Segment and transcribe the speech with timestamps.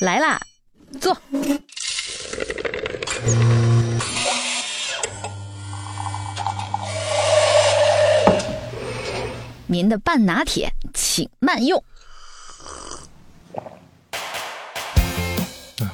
[0.00, 0.40] 来啦，
[1.00, 1.16] 坐。
[9.66, 11.82] 您的半拿铁，请慢用。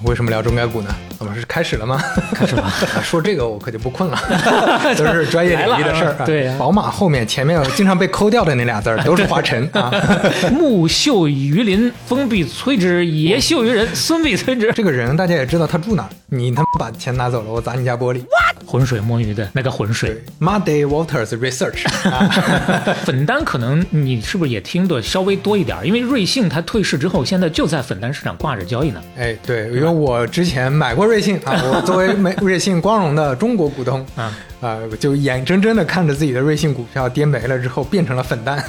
[0.04, 0.88] 为什么聊中概股呢？
[1.18, 2.02] 我们是开始了吗？
[2.34, 2.72] 开始了。
[3.04, 4.18] 说这个我可就不困了，
[4.96, 6.14] 都是专业领域的事儿。
[6.24, 9.92] 对，宝马后面前面经常被抠掉的那俩字儿都是华晨啊。
[10.50, 14.72] 木秀于林，风必摧之；野秀于人，孙必摧之。
[14.72, 16.08] 这个人大家也知道他住哪儿。
[16.28, 18.22] 你他妈把钱拿走了，我砸你家玻璃。
[18.64, 20.22] 浑水摸鱼的那个浑水。
[20.40, 22.94] Muddy Waters Research 啊。
[23.04, 25.76] 粉单可能你是不是也听的稍微多一点？
[25.84, 29.02] 因为瑞幸它退市之后，现在就在粉单市场挂着交易呢。
[29.18, 38.64] 哎，对，因为我之前买过瑞幸啊，我作为美瑞幸光荣的中国股东啊啊，就眼睁睁的看着自己的瑞幸股票跌没了之后，变成了粉蛋。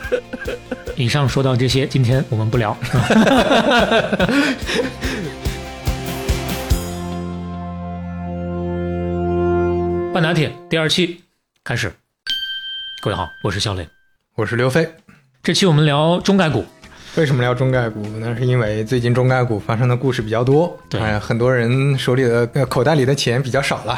[0.96, 2.76] 以上说到这些，今天我们不聊。
[10.12, 11.20] 半打铁第二期
[11.64, 11.92] 开始，
[13.02, 13.88] 各位好，我是肖磊，
[14.36, 14.88] 我是刘飞。
[15.42, 16.64] 这期我们聊中概股。
[17.16, 18.02] 为什么聊中概股？
[18.18, 23.96] 那是因为最近中概股发生的故事比较多，对，很多人手里的口袋里的钱比较少了。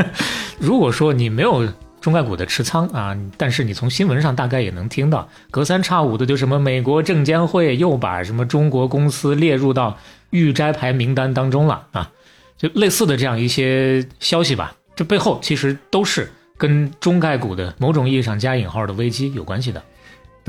[0.60, 1.66] 如果说你没有
[2.02, 9.96] 中概股的持仓啊，但是你从新闻上大概也能听到，隔三差五的就什么美国证监会又把什么中国公司列入到
[10.28, 12.10] 预摘牌名单当中了啊，
[12.58, 14.74] 就类似的这样一些消息吧。
[14.94, 19.82] 这背后其实都是跟中概股的某种意义上加引号的危机有关系的。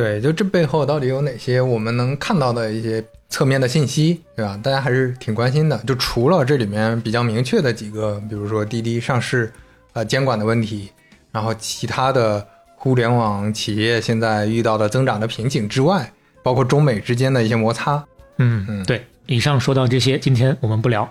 [0.01, 4.59] 对，就这背后到底有哪些我们能看到的一些侧面的信息，对吧？
[4.63, 5.77] 大家还是挺关心的。
[5.85, 9.51] 就除了这里面比较明确的几个，比如说滴滴上市，
[9.93, 10.89] 呃，监管的问题，
[11.31, 12.43] 然后其他的
[12.75, 18.03] 互联网企业现在遇到的增长的瓶颈之外，包括中美之间的一些摩擦。
[18.37, 19.05] 嗯嗯，对。
[19.31, 21.09] 以上说到这些，今天我们不聊。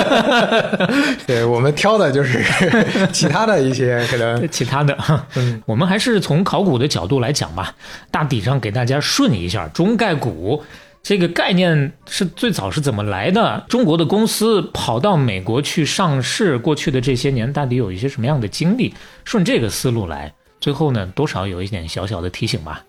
[1.26, 2.42] 对我们挑的就是
[3.12, 4.96] 其他的一些可能其他的。
[5.36, 7.74] 嗯，我们还是从考古的角度来讲吧，
[8.10, 10.64] 大体上给大家顺一下中概股
[11.02, 13.64] 这个概念是最早是怎么来的？
[13.68, 18.94] 中国的公司跑到美国去上市，过去的这些年到底有一些什么样的经历？
[19.24, 22.82] 顺这个思路来，最后呢，多少有一点小小的提醒吧。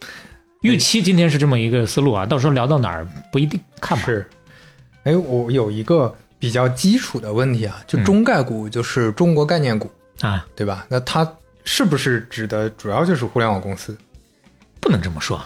[0.62, 4.06] 预期今天是这么一个思路啊，到时候聊到哪儿不一定看吧。
[4.06, 4.30] 是。
[5.04, 9.90] 哎，我有一个比较基础的问题啊，就中概股就是中国概念股
[10.22, 10.86] 啊，对吧？
[10.90, 11.28] 那它
[11.64, 13.98] 是不是指的主要就是互联网公司？
[14.80, 15.40] 不能这么说，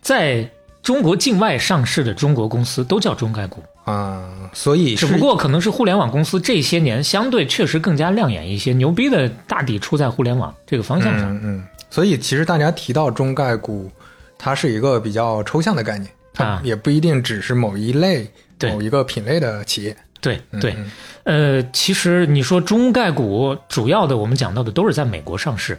[0.00, 0.48] 在
[0.82, 11.38] 中国境外上市的中国公司都叫中概股啊，所以只不过可能是互联网公司这些年相对确实更加亮眼一些，牛逼的大抵出在互联网这个方向上。
[11.42, 13.90] 嗯，所以其实大家提到中概股，
[14.38, 18.30] 它是一个比较抽象的概念，它也不一定只是某一类。
[18.62, 20.76] 某一个品类的企业，对对，
[21.24, 25.78] 呃，其实你说中概股主要的，我们讲到的都是在美国上市，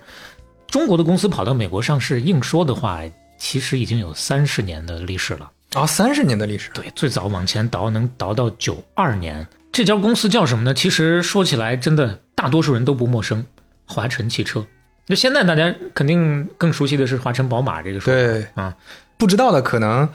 [0.68, 3.02] 中国的公司跑到美国上市，硬说的话，
[3.38, 5.52] 其实已经有三十年的历史了。
[5.74, 10.74] 啊，三十年的历史，对，最早往前倒能倒到九二年，这家公司叫什么呢？
[10.74, 13.46] 其实说起来，真的大多数人都不陌生，
[13.86, 14.66] 华晨汽车。
[15.06, 18.48] 那现在大家肯定更熟悉的是华晨宝马这个说法，对。
[18.56, 18.76] 啊，
[19.18, 20.08] 不知道的可能。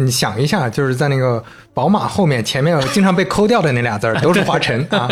[0.00, 1.42] 你想一下，就是在那个
[1.74, 5.08] 宝马后面前面经常被抠掉的那俩字儿，都是华晨 啊。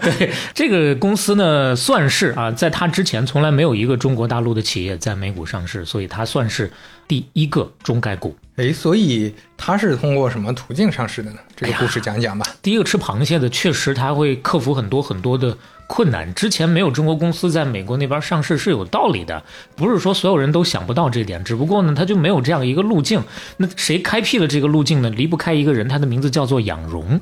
[0.00, 6.70] 对，这个公司呢，算是啊，在它之前从来没有一个中国大陆的企业在美股上市，所以它算是
[7.08, 8.36] 第一个中概股。
[8.56, 11.38] 哎，所以它是通过什么途径上市的呢？
[11.56, 12.46] 这个故事讲一讲吧。
[12.62, 15.56] 第一个吃螃蟹的，确实它会克服很多很多的。
[15.92, 19.44] 困难之前没有中国公司在美国那边上市是有道理的，
[19.76, 23.22] 不是说所有人都想不到这点，只不过呢，他就没有这样一个路径。
[23.58, 25.10] 那谁开辟了这个路径呢？
[25.10, 27.20] 离不开一个人，他的名字叫做杨荣。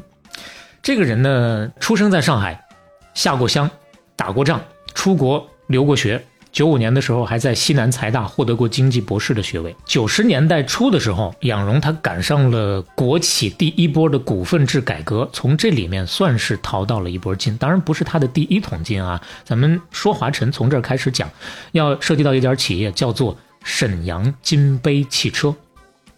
[0.84, 2.64] 这个人呢，出生在上海，
[3.12, 3.68] 下过乡，
[4.14, 4.60] 打过仗，
[4.94, 6.24] 出国留过学。
[6.52, 9.74] 九五年的时候，还在西南财大获得过经济博士的学位。
[9.84, 17.56] 九十年代初的时候，仰荣他赶上了国企第一波的股份制改革，从这里面算是淘到了一波金。
[17.56, 19.20] 当然不是他的第一桶金啊。
[19.44, 21.30] 咱们说华晨，从这儿开始讲，
[21.72, 25.54] 要涉及到一家企业，叫做沈阳金杯汽车。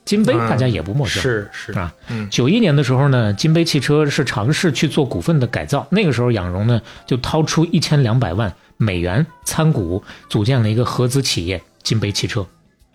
[0.04, 1.94] 金杯大家也不陌生，是是啊。
[2.28, 8.52] 九一年的时候呢，金杯汽车是尝试去做股份的改造，那个时候仰荣呢就掏出一千两百万。
[8.82, 12.46] 美元参股组建了一个合资企业金杯汽车，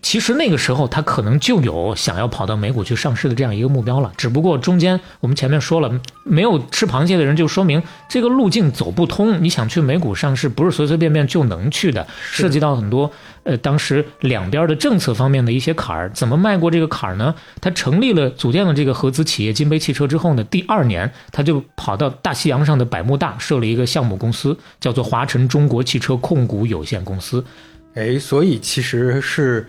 [0.02, 9.44] 其实那个时候他可能就有想要跑到美股去上市的这样一个目标了，只不过中间我们前面说了，没有吃螃蟹的人就说明这个路径走不通。
[9.44, 13.12] 你想去美股上市，不是随随便便就能去的，涉及到很多
[13.48, 16.12] 呃当时两边的政策方面的一些坎儿。
[16.14, 17.34] 怎么迈过这个坎儿呢？
[17.60, 27.44] 他成立了组建了这个合资企业金杯汽车之后呢，第二年他就跑到大西洋上的百慕大设了一个项目公司，叫做华晨中国汽车控股有限公司。
[27.96, 29.66] 哎，所以其实是。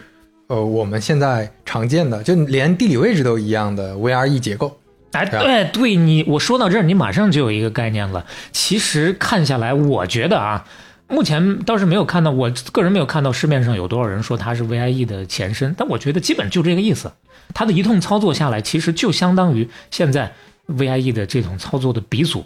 [0.48, 4.80] 呃，我们现在常见的，就连地理位置都一样的 VRE 结构。
[5.12, 8.24] 哎，对，对你我说到这儿，你马上就有一个概念了。
[8.50, 10.64] 其实看下来，我觉得啊，
[11.08, 17.10] 目前倒是没有看到，我个人没有看到市面上有多少人说它是 VIE 的前身，但我觉得基本就这个意思。
[17.54, 20.32] 它的一通操作下来，其实就相当于现在
[20.68, 22.44] VIE 的这种操作的鼻祖。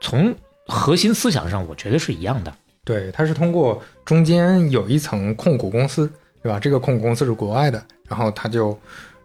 [0.00, 0.34] 从
[0.66, 2.54] 核心思想上，我觉得是一样的。
[2.84, 6.10] 对，它是通过中间有一层控股公司。
[6.42, 6.58] 对吧？
[6.58, 8.74] 这个控股公司是国外的，然后他就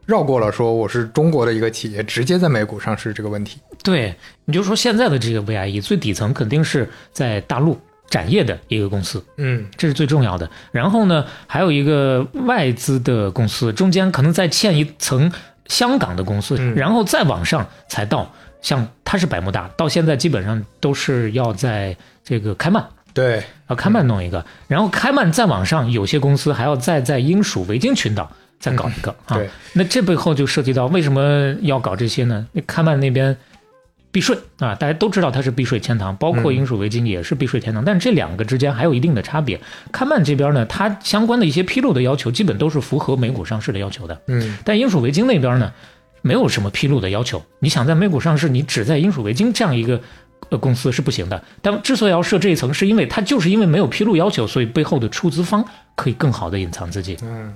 [0.05, 3.57] 绕过了说我是中国的一个企业，直接在美股上市这个问题。
[3.81, 4.13] 对，
[4.43, 7.79] 你就说现在的这个 VIE 最底层肯定是在大陆
[8.09, 10.49] 展业的一个公司，嗯，这是最重要的。
[10.71, 15.31] 然后呢，还有一个外资的公司，中间可能再嵌一层
[15.67, 18.31] 香港的公司，然后再往上才到
[18.61, 22.85] 像它是百慕大，到现在基本上都是要在这个开曼。
[23.13, 28.29] 对，要开曼弄一个，然后开曼再往上，有些公司还要再在英属维京群岛
[28.59, 29.37] 再搞一个啊。
[29.37, 32.45] 对，那这背后就涉及到为什么要搞这些呢？
[32.51, 33.35] 那开曼那边
[34.15, 39.59] 避税啊，大家都知道它是避税天堂，包括英属维京也是避税天堂，但是这两个之间还有一定的差别。
[39.91, 44.21] 开曼这边呢，它相关的一些披露的要求基本都是符合美股上市的要求的。
[44.27, 45.73] 嗯，但英属维京那边呢，
[46.21, 47.43] 没有什么披露的要求。
[47.59, 49.99] 你想在美股上市，你只在英属维京这样一个。
[50.49, 51.43] 呃，公司是不行的。
[51.59, 55.65] 但之所以要设这一层，是因为它就是因为没有披露要求，所以背后的出资方
[55.95, 57.17] 可以更好的隐藏自己。
[57.23, 57.51] 嗯，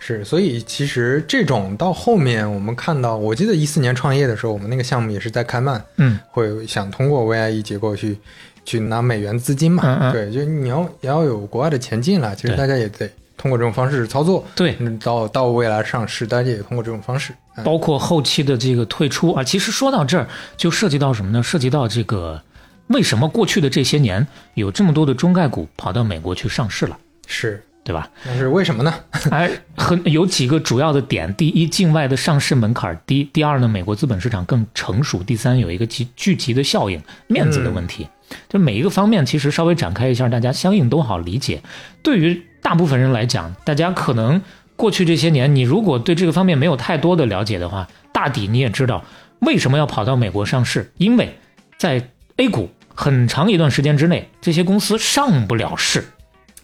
[0.00, 0.24] 是。
[0.24, 8.18] 所以其实这种到后面我们看到，我记得一四年创业的时候，我们那个项目也是在开曼，嗯，会想通过 VIE 结构去
[8.64, 9.84] 去拿美元资金嘛。
[9.84, 10.12] 嗯嗯。
[10.12, 14.44] 对，就你要也要有国外的钱进来，其实大家也得通过这种方式操作。
[14.56, 17.32] 对，到到未来上市，大家也通过这种方式。
[17.62, 20.26] 包括后期的这个退出啊，其实说到这儿
[20.56, 21.42] 就涉及到什么呢？
[21.42, 22.40] 涉及到这个
[22.86, 26.96] 为什么过去的这些年有这么多的中概股跑到美国去上市了？
[27.26, 28.08] 是对吧？
[28.24, 28.94] 那是为什么呢？
[29.30, 38.06] 哎，很有几个主要的点：第一，境外的上市门槛低；第二呢，美国资本市场更成熟；第三，有一个集聚集的效应，面子的问题。
[38.48, 41.60] 就每一个方面，其实稍微展开一下，大家相应都好理解。
[42.02, 44.40] 对于大部分人来讲，大家可能。
[44.76, 49.04] 过去这些年，你如果对这个方面没有太多的了解的话，大抵你也知道
[49.40, 51.36] 为什么要跑到美国上市，因为
[51.76, 56.02] 在 A 股很长一段时间之内，这些公司上不了市，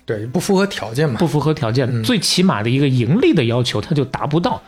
[0.07, 4.63] 对，不符合条件嘛，不符合条件，最起码的一个盈利的要求，它就达不到，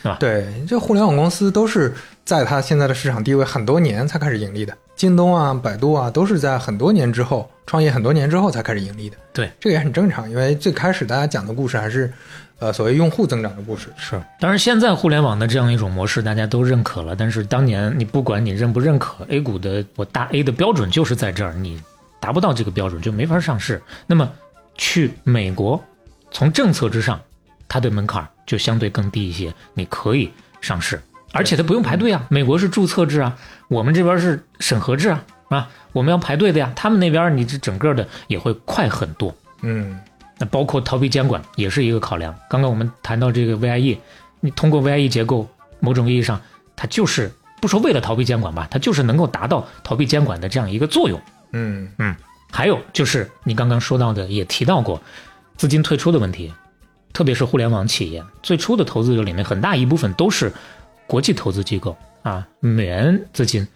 [0.00, 0.16] 是吧？
[0.18, 1.92] 对，这互联网公司都是
[2.24, 9.16] 在它现在的市场地位很多年才开始盈利的，京东啊、百度啊，都是在很多年之后创业很多年之后才开始盈利的。
[9.32, 12.10] 对，这个也很正常，因为最开始大家讲的故事还是。
[12.60, 21.82] 呃，所谓用户增长的故事是，当然现在互联网的这样一种模式大家都认可了，但是当年你不管你认不认可，A 股的我大 A 的标准就是在这儿，你
[22.20, 23.82] 达不到这个标准就没法上市。
[24.06, 24.30] 那么
[24.74, 25.82] 去美国，
[26.30, 27.20] 从政策之上，
[27.68, 30.30] 它的门槛就相对更低一些，你可以
[30.60, 31.00] 上市，
[31.32, 32.26] 而且它不用排队啊。
[32.28, 33.36] 美国是注册制啊，
[33.68, 36.72] 我们这边是审核制啊，啊，我们要排队的呀。
[36.74, 39.98] 他们那边你这整个的也会快很多，嗯。
[40.36, 42.34] 那包括逃避监管也是一个考量。
[42.50, 43.96] 刚刚我们谈到这个 VIE，
[44.40, 45.48] 你通过 VIE 结构，
[45.78, 46.40] 某种意义上，
[46.74, 47.30] 它就是
[47.60, 51.22] 不说为了逃避监管吧，它就是能够达到逃避监管的这样一个作用。
[51.52, 52.16] 嗯嗯。
[52.56, 55.02] 还有就是你刚刚说到的，也提到过
[55.56, 56.54] 资金退出的问题，
[57.12, 60.52] 特别是互联网企业最初的投资者里面，很大一部分都是
[61.08, 63.66] 国际投资机构啊，美元资金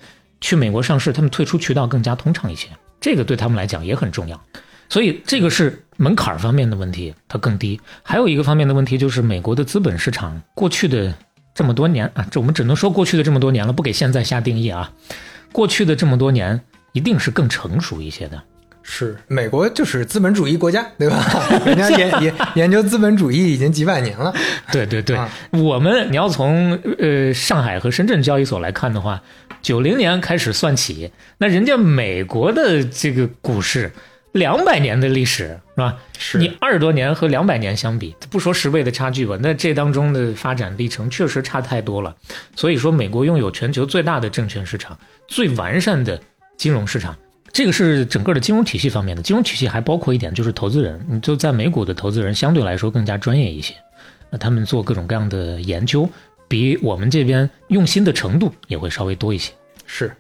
[0.40, 2.68] 去美国上市，他们退出渠道更加通畅一些，
[3.00, 4.40] 这个对他们来讲也很重要。
[4.88, 7.80] 所以这个是门槛方面的问题，它更低。
[8.04, 11.12] 还有一个方面的问题就是美国的资本市场过去的
[11.52, 14.92] 这么多年啊，这我们只能说过去的这么多年了，不给现在下定义啊。
[15.50, 16.61] 过去的这么多年
[16.92, 18.40] 一定是更成熟一些的。
[18.90, 21.23] 是美国就是资本主义国家，对吧？
[21.66, 24.35] 人家研 研研究资本主义已经几百年了。
[24.73, 25.18] 对对对，
[25.50, 29.23] 我们你要从呃上海和深圳交易所来看的话，
[29.61, 33.92] 九零年开始算起，那人家美国的这个股市。
[34.33, 35.97] 两百年的历史是吧？
[36.18, 42.14] 是你二十多年和两百年相比，不说十倍的差距吧，那这当中的发展历程确实差太多了。
[42.54, 44.97] 所以说，美国拥有全球最大的证券市场、
[45.28, 46.21] 最完善的
[46.59, 47.16] 金融市场，
[47.52, 49.23] 这个是整个的金融体系方面的。
[49.23, 53.75] 金融体系还包括一点，就是投资人，你就在美股的投资人相对来说更加专业一些。
[54.31, 56.09] 那他们做各种各样的研究，
[56.47, 59.52] 比我们这边用心的程度也会稍微多一些。
[59.87, 60.14] 是，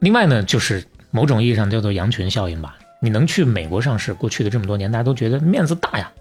[0.00, 2.76] 另外呢，就是某种意义上叫做羊群效应吧。
[3.00, 6.12] 你能去美国上市，过去的这么多年，大家都觉得面子大呀，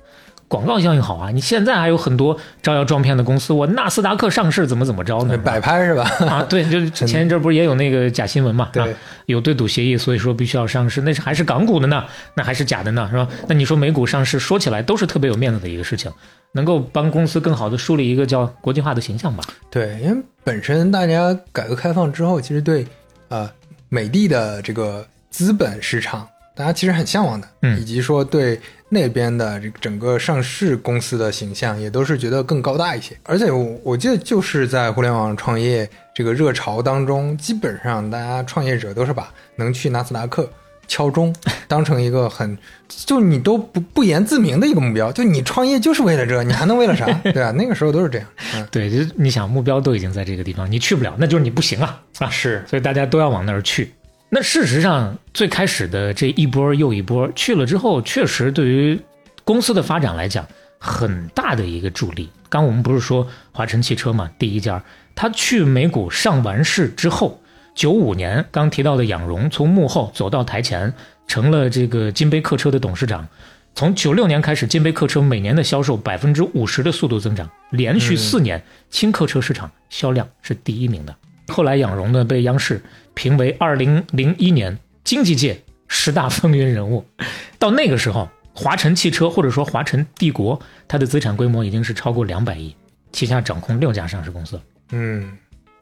[0.47, 1.29] 广告效应好啊。
[1.31, 5.37] 你现在还有很多招摇撞骗的公司，我纳斯达克上市怎么怎么着呢？
[5.37, 6.03] 摆拍是吧？
[6.27, 8.69] 啊，对，就 前一阵不是也有那个假新闻嘛？
[8.73, 8.87] 对啊，
[9.25, 12.03] 有对赌协议，所以说必须要上市，那是还是港股的呢？
[12.35, 13.07] 那还是假的呢？
[13.09, 13.27] 是吧？
[13.47, 16.11] 那你说美股上市，说起来都是特别有面子的一个事情，
[16.51, 19.43] 能够帮公司更好的树立一个叫国际化的形象吧？
[19.71, 22.85] 对，因为本身大家改革开放之后，其实对
[23.29, 23.49] 呃
[23.89, 33.17] 美的的这个资本市场，大家其实很向往的，嗯以及说对那边的这个整个上市公司的形象，也都是觉得更高大一些。
[33.23, 40.49] 而且我我记得就是在互联网创业这个热潮当中，基本上大家创业者都是把能去纳斯达克。
[40.85, 41.33] 敲钟
[41.65, 42.57] 当成一个很，
[42.89, 47.05] 就你都不不言自明的一个目标，就你创业就是为了这，你还能为了啥？
[47.23, 47.51] 对啊？
[47.51, 48.27] 那个时候都是这样。
[48.53, 53.93] 嗯，对，就你想目标都已经在这个地方，你去不了，那就是你不行啊，啊，是所以大家都要往那儿去。
[54.35, 58.99] 那事实上，最开始的这一波又一波去了之后，确实对于
[59.43, 60.43] 公司的发展来讲，
[60.79, 62.27] 很大的一个助力。
[62.49, 67.39] 刚我们不是说华晨汽车嘛，第一家，他去美股上完市之后，
[67.75, 70.91] 九五年刚提到的仰荣从幕后走到台前，
[71.27, 73.27] 成了这个金杯客车的董事长。
[73.75, 81.15] 从九六年开始，金杯客车每年的销售百分之五十的速度增长，连续四年轻客车市场销量是第一名的。
[81.47, 82.81] 后来杨荣呢被央视
[83.13, 87.05] 评为二零零一年经济界十大风云人物，
[87.59, 92.75] 到那个时候，华晨汽车或者说华晨帝国，它的资产规模已经是超过两百亿，
[93.11, 94.59] 旗下掌控六家上市公司。
[94.91, 95.37] 嗯，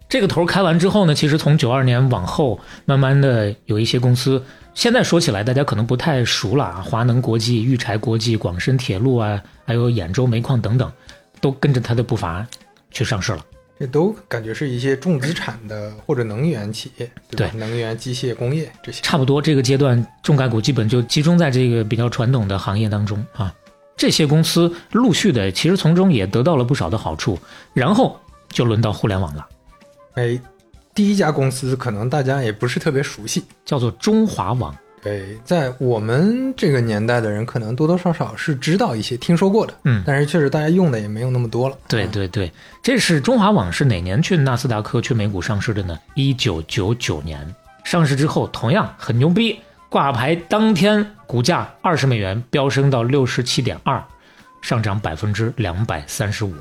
[0.09, 10.91] 这个头开完之后呢，其实从九二年往后，慢慢的有一些公司，现在说起来大家可能不太熟了啊，华能国际、玉柴国际、广深铁路啊，还有兖州煤矿等等，
[11.39, 12.45] 都跟着它的步伐
[12.89, 13.45] 去上市了。
[13.81, 17.53] 这都感觉是一些重资产的或者能源企业，对吧？
[17.57, 19.01] 能源、机械、工业这些。
[19.01, 23.51] 差不多这个阶段，重概股基本就集中在这个比较传统的行业当中啊。
[23.97, 27.39] 这些公司陆续的，其实从中也得到了不少的好处，
[27.73, 28.19] 然后
[28.49, 29.47] 就轮到互联网了，
[30.13, 30.39] 哎，
[30.93, 34.75] 第一家公司可能大家也不是特别熟悉，叫做中华网。
[35.01, 41.75] 对，在我们这个年代的人，可能多多少少是知道一些、听说过的，嗯，但是确实大家用的也没有那么多了。
[41.87, 42.51] 对对对，
[42.83, 45.97] 这是中华网是哪年去纳斯达克、去美股上市的呢？
[46.13, 54.03] 一九九九年上市之后，同样很牛逼，挂牌当天股价二十美元飙升到六十七点二，
[54.61, 56.53] 上涨百分之两百三十五。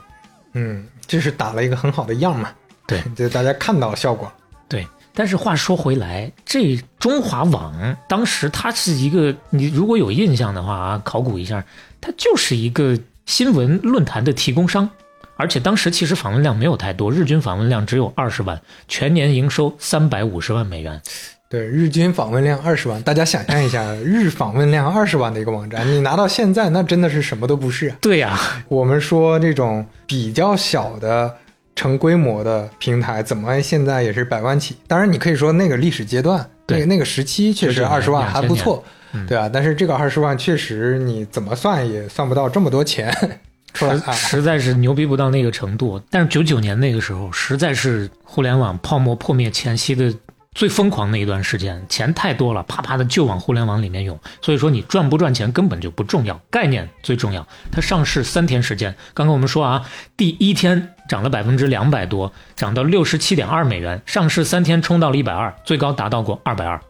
[0.55, 2.51] 嗯，这是打了一个很好的样嘛。
[2.87, 4.33] 对， 就大家看到效果。
[4.67, 11.65] 对，但是话说回来，这中华网当时它是一个，你如果有印象的话啊，考古一下，
[12.01, 14.89] 它就是一个新闻论坛的提供商，
[15.37, 21.01] 而且当时其实访问量没有太多，日均访问量只有二十万，全年营收三百五十万美元。
[21.49, 27.97] 对，日均访问量二十万，大家想象一下，日访问量二十万的一个网站，你拿到现在，那真的是什么都不是啊。
[28.01, 28.39] 对呀、
[28.69, 31.37] 我们说这种比较小的
[31.81, 34.77] 成规模的平台，怎么现在也是百万起？
[34.87, 39.49] 当然，你可以说那个历史阶段，那对个那个时期确实二十万还不错，嗯对啊。
[39.51, 43.11] 但是这个二十万确实你怎么算也算不到这么多钱
[43.73, 44.13] 出来啊。
[44.13, 45.99] 实在是牛逼不到那个程度。
[46.11, 50.15] 但是九九年那个时候，实在是互联网泡沫破灭前夕的
[50.55, 54.21] 最疯狂那一段时间，钱太多了，啪啪的就往互联网里面涌。
[54.43, 57.47] 所以说你赚不赚钱根本就不重要，概念最重要。
[57.73, 66.81] 它上市三天时间，刚刚我们说啊，第一天涨了百分之两百多，涨到六十七点二美元，上市三天冲到了一百二，最高达到过二百二。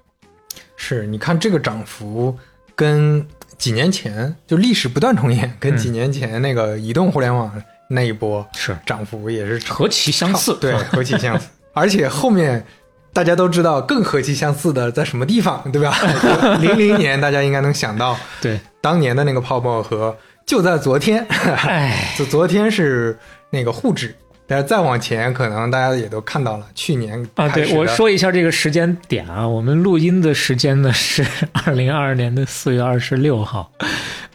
[0.76, 2.38] 是，你看这个涨幅
[2.74, 7.50] 跟几年前就历史不断重演，跟嗯几年前那个移动互联网
[7.88, 11.48] 那一波是涨幅也是何其相似，对， 何其相似。
[11.72, 12.62] 而且后面
[13.14, 15.96] 大家都知道更何其相似的在什么地方，对吧？
[16.60, 20.14] 零零年大家应该能想到对，当年的那个泡沫和
[20.46, 23.18] 就在昨天，哎， 就昨天是
[23.50, 24.14] 那个沪指。
[24.46, 31.24] 但是再往前，可能大家也都看到了，去年啊，对，我说一下这个时间点啊，我们录音的时间呢是
[31.64, 33.70] 二零二二年的四月二十六号，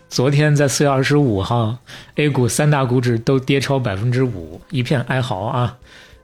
[0.07, 1.75] 昨天在四月二十五号
[2.15, 5.75] ，A 股三大股指都跌超百分之五，一片哀嚎啊。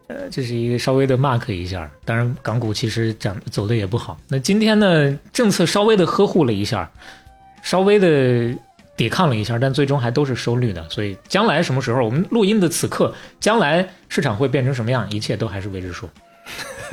[0.08, 4.18] 呃，这是一个稍微的 mark 一下，当然港股其实涨走的也不好。
[4.30, 6.90] 那今天呢，政策稍微的呵护了一下，
[7.62, 8.54] 稍微的
[9.02, 10.88] 抵抗了一下，但最终还都是收绿的。
[10.88, 16.08] 所以将来什么时候，我们录音的此刻，将来市场会变成什么样，一切都还是未知数。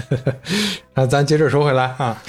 [0.97, 2.23] 那咱接着说回来啊，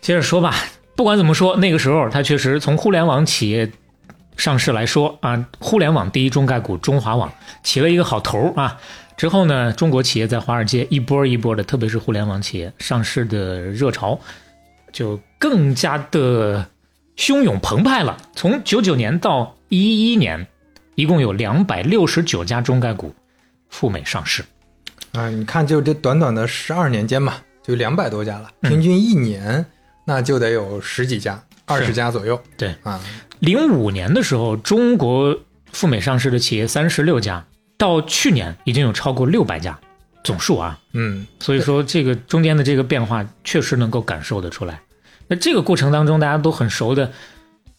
[0.00, 0.54] 接着说吧，
[0.96, 3.70] 不管怎么说，那个时候它确实从互联网企业
[4.38, 7.30] 上市来说啊，互联网第一中概股中华网
[7.62, 8.80] 起了一个好头啊。
[9.18, 14.18] 之后呢，中国企业在华尔街一波一波的，特别是互联网企业上市的热潮，
[14.90, 16.66] 就更加的
[17.20, 18.16] 汹涌澎湃了。
[18.34, 20.46] 从九九年到一一年，
[20.94, 23.14] 一共有两百六十九家中概股
[23.68, 24.42] 赴美上市。
[25.12, 29.66] 啊，你看，就这短短的十二年间吧，就两百多家了，平均一年
[30.06, 32.40] 那就得有十几家，二十家左右。
[32.56, 32.98] 对啊，
[33.40, 35.38] 零五年的时候，中国
[35.72, 37.44] 赴美上市的企业三十六家，
[37.76, 39.78] 到去年已经有超过六百家，
[40.24, 40.78] 总数啊。
[40.94, 44.80] 嗯，所以说，这个中间的这个变化确实能够感受得出来。
[45.30, 47.08] 那这个过程当中，大家都很熟的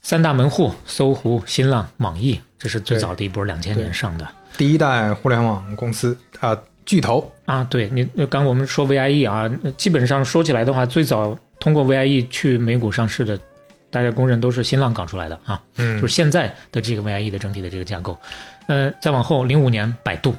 [0.02, 7.30] 三大门户：搜狐、新浪、网易，这是最早的一波两千年上的第一代互联网公司啊，巨头。
[7.44, 7.62] 啊。
[7.70, 13.38] 对你刚我们说 VIE 啊，基本上说起来的话，最早通过 VIE 去美股上市的，
[13.90, 15.62] 大家公认都是新浪搞出来的啊。
[15.76, 18.18] 嗯，就是现在的这个 VIE 的整体的这个架构。
[18.68, 20.34] 呃，再往后，零五年百度，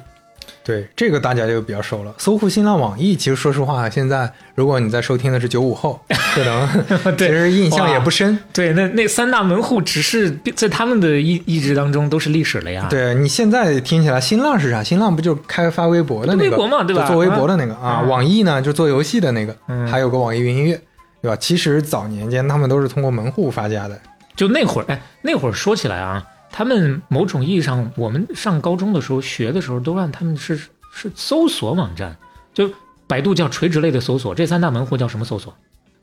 [0.63, 2.13] 对这个大家就比较熟了。
[2.17, 5.99] 搜狐、新浪、网易，其实说实话，现在如果你在收听的是九五后，
[6.33, 6.67] 可能
[7.17, 8.37] 其实印象也不深。
[8.53, 12.87] 对，那那三大门户只是在他们的意意志当中都是历史了呀。
[12.89, 14.81] 对你现在听起来，新浪是啥？
[14.83, 16.51] 新浪不就开发微博的那个？
[16.51, 17.05] 微博嘛，对吧？
[17.07, 18.01] 做微博的那个啊。
[18.03, 20.79] 嗯网易呢，就做游戏的那个，嗯还有个网易云音乐，
[21.21, 21.35] 对吧？
[21.35, 23.99] 其实早年间他们都是通过门户发家的。
[24.35, 30.55] 就那会儿，哎，那会儿说起来啊，他们某种意义上，我们上高中的时候学的时候，都让他们是
[30.93, 32.15] 是搜索网站，
[32.53, 32.71] 就
[33.07, 35.53] 百度叫垂直类的搜索，这三大门户叫什么搜索？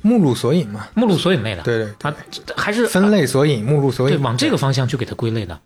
[0.02, 1.62] 目录索引嘛，目录索引类的。
[1.62, 2.14] 对对，啊，
[2.56, 5.58] 还是分类索引、目录索引，对往这个方向去给它归类的。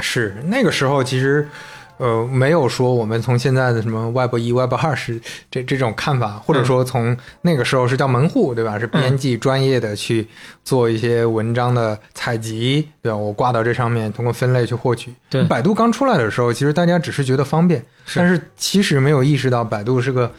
[0.00, 1.48] 是那个时候其实。
[1.98, 8.78] 呃，没有说我们从现在的什么 Web 一、Web 二是这这种看法，或者说从那个时候是叫门户，对吧？
[8.78, 10.26] 是编辑专业的去
[10.62, 13.16] 做一些文章的采集，对吧？
[13.16, 15.12] 我挂到这上面，通过分类去获取。
[15.30, 20.30] 对百度刚出来的时候，其实大家只是觉得方便，是但是其实没有意识到百度是个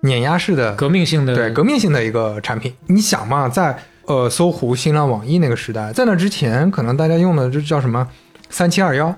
[0.00, 2.74] 碾压式的革命性的对革命性的一个产品。
[2.86, 8.08] 你想嘛，在呃搜狐、新浪、网易那个时代，在那之前，可能大家用的这叫什么
[8.50, 9.14] 三七二幺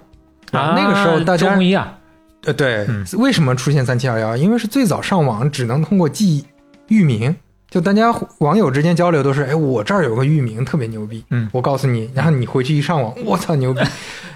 [0.53, 1.99] 啊，那个时候大家周鸿祎啊，
[2.45, 4.37] 呃，对，嗯为什么出现三七二幺？
[4.37, 6.45] 因为是最早上网只能通过记
[6.89, 7.35] 域名，
[7.69, 13.81] 就大家网友之间交流都是，哎，我这儿有个域名特别牛逼，嗯我告诉你，然后你回去一上网， 我操牛逼，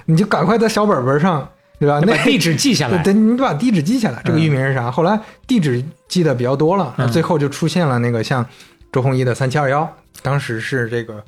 [0.07, 2.01] 你就赶快在小本本上，对吧？
[2.03, 3.03] 那把地址记下来。
[3.03, 4.91] 对，你把地址记下来，这个域名是啥？
[4.91, 8.45] 后来地址记得比较多了，嗯最后就出现了那个像
[8.93, 9.89] 周鸿祎的三七二幺，
[10.23, 11.23] 当时是这个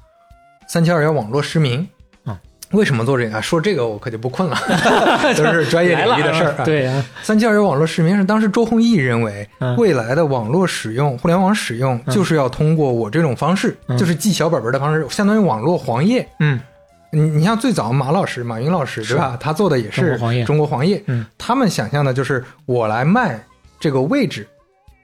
[0.67, 1.89] 三七二幺网络实名。
[2.73, 3.41] 嗯为什么做这个？
[3.43, 4.57] 说这个我可就不困了，
[5.37, 6.65] 都是专业领域的事儿啊。
[6.67, 16.27] 对呀，三七二幺网络实名是当时周鸿祎认为嗯，未来的网络使用、互联网使用嗯就是要通过我这种方式，嗯就是记小本本的方式，相当于网络黄页。
[16.41, 16.59] 嗯
[17.15, 19.37] 你你像最早马老师、马云老师对吧？
[19.39, 21.03] 他做的也是中国黄页。
[21.09, 23.39] 嗯他们想象的就是我来卖
[23.79, 24.49] 这个位置，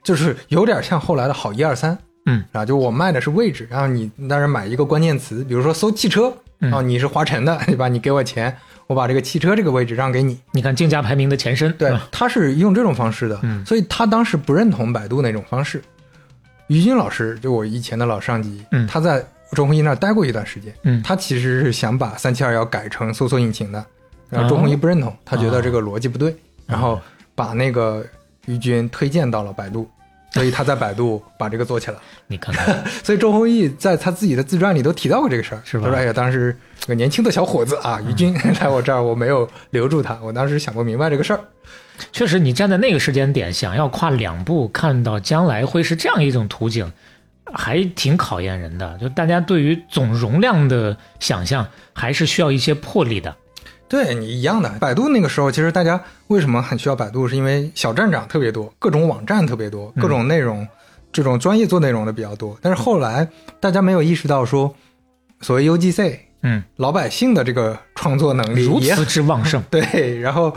[0.03, 1.95] 就是有点像后来的好一二三。
[2.25, 6.33] 嗯啊，就我卖的是位置，然后你当然买一个关键词，比如说搜汽车，嗯
[6.71, 7.87] 啊，你是华晨的对吧？
[7.87, 8.55] 你给我钱，
[8.87, 10.37] 我把这个汽车这个位置让给你。
[10.51, 15.81] 你看竞价排名的前身，对，他是用这种方式的，嗯所以他当时不认同百度那种方式。
[16.67, 23.83] 于军老师就我以前的老上级，嗯他在周鸿祎那儿待过一段时间，嗯他其实是想把三七二幺改成搜索引擎的，
[24.29, 26.35] 然后周鸿祎不认同，他觉得这个逻辑不对，
[26.67, 26.99] 然后
[27.33, 28.05] 把那个
[28.45, 29.89] 于军推荐到了百度，
[30.31, 31.97] 所以他在百度把这个做起来。
[32.27, 36.55] 你看看， 所以周鸿祎在他自己的自传里都提到过这个事儿，是吧他说：“哎呀，当时
[36.87, 41.39] 年轻的小伙子啊，于军 来我这儿，我没有留住他，我当时想不明白这个事儿。”
[42.13, 46.89] 确实，你站在那个时间点，想要跨两步看到将来会是这样一种图景，
[47.51, 48.97] 还挺考验人的。
[48.99, 53.35] 就大家对于总容量的想象，还是需要一些魄力的。
[53.89, 60.65] 对你一样的，百度那个时候，其实大家为什么很需要百度，是因为小站长特别多，各种网站特别多，嗯各种内容，
[61.11, 62.55] 这种专业做内容的比较多。
[62.61, 63.27] 但是后来
[63.59, 64.73] 大家没有意识到说，
[65.41, 69.61] 所谓 UGC 嗯，老百姓的这个创作能力如此之旺盛。
[69.69, 70.55] 对，然后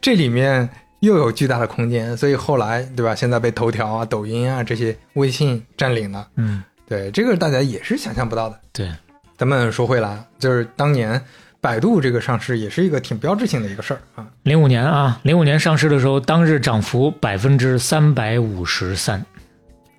[0.00, 0.66] 这里面
[1.00, 3.14] 又有巨大的空间，所以后来对吧？
[3.14, 6.28] 现在被头条啊、抖音啊这些微信占领了。
[6.36, 8.58] 嗯，对，这个大家也是想象不到的。
[8.72, 8.88] 对，
[9.36, 11.20] 咱们说回来，就是当年
[11.60, 14.26] 百度这个上市也是一个挺标志性的一个事儿啊。
[14.44, 19.24] 零五年啊，零五年上市的时候，当日涨幅百分之三百五十三，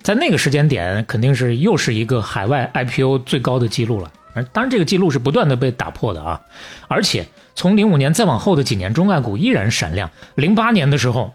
[0.01, 4.11] 在那个时间点，肯定是又是一个海外 IPO 最高的记录了。
[4.53, 6.39] 当然，这个记录是不断的被打破的啊！
[6.87, 10.09] 而且从零五年再往后的几年，中概股依然闪亮。
[10.35, 11.33] 零八年的时候，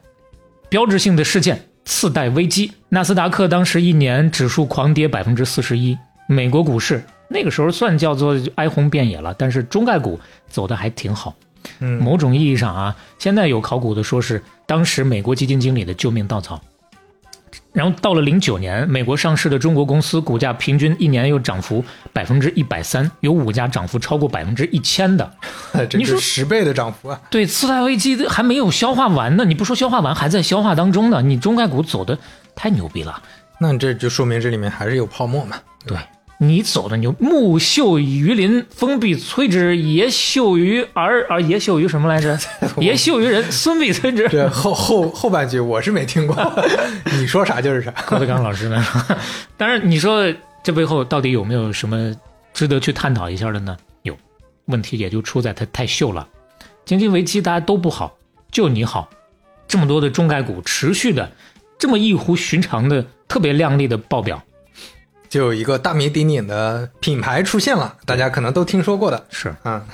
[0.71, 11.35] 标志性的事件次贷危机，纳斯达克当时一年指数狂跌百分之四十一，美国股市那个时候算叫做哀鸿遍野了，但是中概股走的还挺好。
[11.81, 16.61] 嗯，某种意义上啊，现在有考古的说是当时美国基金经理的救命稻草。
[17.73, 25.29] 然后到了零九年，美国上市的中国公司股价平均一年又涨幅百分之一百三，有五家涨幅超过百分之一千的。
[25.75, 27.21] 这是你说十倍的涨幅啊！
[27.31, 31.21] 对，次贷危机还没有消化完呢，你不说消化完，还在消化当中呢。
[31.23, 32.17] 你中概股走的
[32.55, 33.21] 太牛逼了，
[33.59, 35.57] 那这就说明这里面还是有泡沫嘛。
[35.85, 35.99] 对
[36.39, 42.39] 你走的牛，木秀于林，风必摧之；叶秀于儿，啊，叶秀于什么来着？
[42.79, 44.29] 叶秀于人，孙必摧之。
[44.29, 46.37] 对后后后半句我是没听过，
[47.19, 47.93] 你说啥就是啥。
[48.07, 48.85] 郭德纲老师呢？
[49.57, 50.27] 当然，你说
[50.63, 52.15] 这背后到底有没有什么
[52.53, 53.77] 值得去探讨一下的呢？
[54.03, 54.17] 有，
[54.67, 56.27] 问题也就出在它太秀了。
[56.85, 58.17] 经济危机大家都不好，
[58.51, 59.09] 就你好，
[59.69, 61.31] 这么多的中概股持续的
[61.79, 64.43] 这么异乎寻常的特别亮丽的报表，
[65.35, 69.27] 就有一个大名鼎鼎的品牌出现了，大家可能都听说过的。
[69.31, 69.53] 是。
[69.65, 69.85] 啊。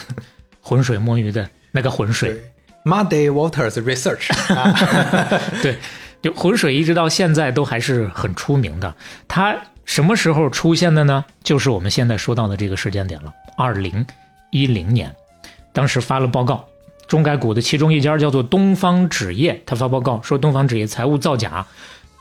[0.61, 2.43] 浑水摸鱼的那个浑水，对
[2.85, 5.79] ，Muddy Waters Research 啊， 对，
[6.21, 8.95] 就浑水一直到现在都还是很出名的。
[9.27, 11.25] 它什么时候出现的呢？
[11.43, 14.05] 就是我们现在说到的这个时间点了，二零
[14.51, 15.11] 一零年，
[15.73, 16.63] 当时发了报告，
[17.09, 21.67] 中概股的其中一家叫做东方纸业，他发报告说东方纸业财务造假。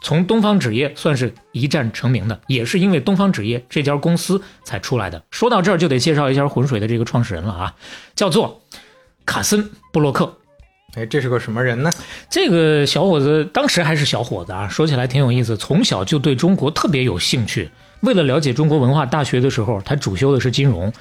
[0.02, 5.22] 从东方纸业算是一战成名的，也是因为东方纸业这家公司才出来的。
[5.32, 7.76] 说到这儿，就得介绍一下浑水的这个创始人了啊，
[8.16, 8.62] 叫做
[9.26, 10.38] 卡森·布洛克。
[10.96, 11.92] 哎，这是个什么人呢？
[12.30, 17.70] 这个小伙子当时还是小伙子啊，说起来挺有意思，从小就对中国特别有兴趣。
[18.02, 20.92] 为了了解中国文化，大学的时候他主修的是金融，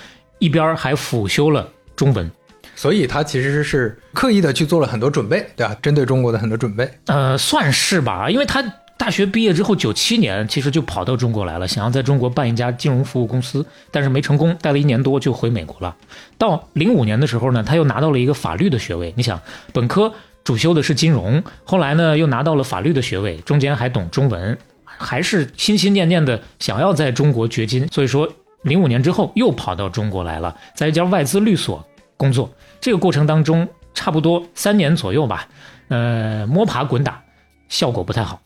[0.40, 2.30] 一边还辅修了中文。
[2.74, 5.74] 所以他其实是刻意的去做了很多准备，对吧？
[5.80, 6.88] 针对中国的很多准备。
[7.06, 8.62] 呃，算是吧，因为他
[8.98, 15.96] 大学毕业之后，九七年其实就跑到中国来了，想要在中国办一家金融服务公司，但是没成功，待了一年多就回美国了。
[16.36, 19.14] 到零五年的时候呢，他又拿到了一个法律的学位。
[19.16, 19.40] 你想，
[19.72, 27.86] 本科主修的是金融，后来呢又拿到了法律的学位，中间还懂中文，还是心心念念的想要在中国掘金。
[27.88, 28.28] 所以说，
[28.62, 31.82] 零五年之后又跑到中国来了，在一家外资律所
[32.16, 32.50] 工作。
[32.80, 35.46] 这个过程当中，差不多三年左右吧，
[35.86, 37.22] 呃，摸爬滚打，
[37.68, 38.40] 效果不太好。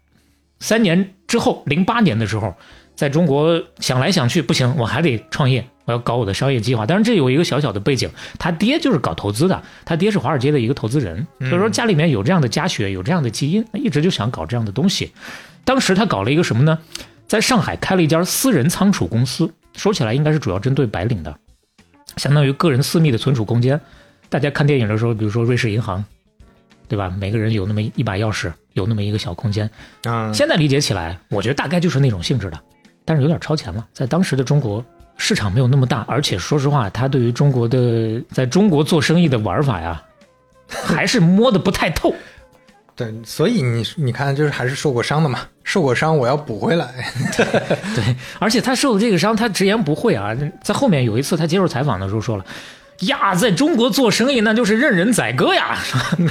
[0.63, 2.55] 三年之后，零八年的时候，
[2.95, 6.87] 在中国想来想去不行，我还得创业，我要搞我的商业计划。
[6.87, 15.11] 当然，这有一个小小的背景，他爹就是搞投资的，他爹是华尔街的一个投资人，所以说家里面有这样的家学，有这样的基因，一直就想搞这样的东西。
[15.65, 16.79] 当时他搞了一个什么呢？
[17.27, 21.37] 在上海开了一家私人仓储公司，说起来应该是主要针对白领的，
[22.19, 23.81] 相当于个人私密的存储空间。
[24.29, 26.05] 大家看电影的时候，比如说瑞士银行，
[26.87, 27.13] 对吧？
[27.19, 29.69] 每个人有那么一把钥匙，有那么一个小空间。
[30.05, 32.59] 啊，现在理解起来，我觉得大概就是那种性质的，
[33.05, 33.87] 但是有点超前了。
[33.93, 34.85] 在当时的中国，
[35.17, 40.03] 市场没有那么大，而且说实话，他对于中国的在中国做生意的玩法呀，
[40.69, 42.15] 还是摸得不太透。
[42.95, 46.87] 对，所以你你看，就是还是受过伤的嘛，受过伤我要补回来。
[47.97, 50.37] 对，而且他受的这个伤，他直言不讳啊。
[50.63, 52.45] 在后面有一次他接受采访的时候说了。
[53.07, 55.77] 呀，在中国做生意那就是任人宰割呀！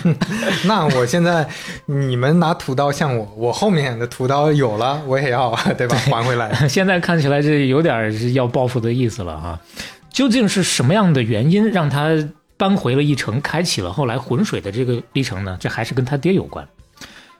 [0.65, 1.47] 那我现在
[1.85, 5.95] 你们拿屠刀向我，我后面的屠刀有了，我也要对吧？
[5.97, 6.53] 还回来。
[6.69, 9.59] 现在看起来这有点是要报复的意思了哈。
[10.11, 12.09] 究竟是什么样的原因让他
[12.57, 15.57] 扳回了一城，开启了后来浑水的这个历程呢？
[15.59, 16.67] 这还是跟他爹有关。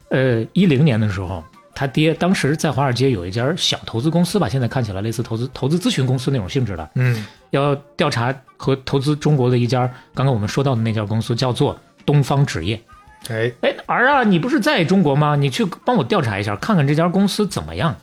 [0.10, 1.44] 呃，一零年的时候。
[1.82, 12.80] 他爹当时在华尔街有一家小投资公司吧，现在看起来类似投资投资咨询公司那种性质的，嗯，要调查和投资中国的一家刚刚我们说到的那家公司叫做东方纸业。
[13.30, 15.36] 哎哎，儿啊，你不是在中国吗？
[15.36, 17.96] 你去帮我调查一下，看看这家公司怎么样？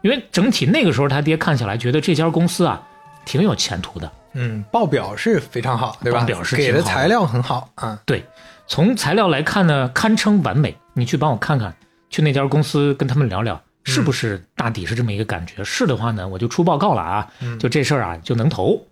[0.00, 2.80] 因为整体那个时候他爹看起来觉得这家公司啊
[3.26, 6.20] 挺有前途的，嗯，报表是非常好，对吧？
[6.20, 8.24] 报表是给的材料很好啊，对，
[8.66, 10.74] 从材料来看呢，堪称完美。
[10.94, 11.74] 你去帮我看看。
[12.10, 15.64] 去那家公司跟他们聊聊，是不是大抵是这么一个感觉？
[15.64, 18.86] 是的话呢，我就出报告了啊，就这事儿啊就能投。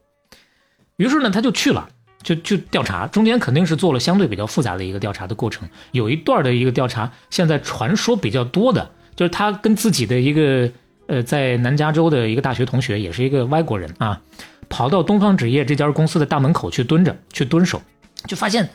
[0.97, 1.89] 于是呢，他就去了，
[2.23, 5.69] 就就调查，中间肯定是做了相对比较复杂的一个调查的过程。
[5.93, 10.71] 有一段的一个调查，现在传说比较多的，就是他跟自己的一个
[11.07, 14.21] 呃在南加州的一个大学同学，也是一个外国人啊，
[14.69, 17.81] 跑到东方纸业这家公司的大门口去蹲着，去蹲守，
[18.27, 18.69] 就发现。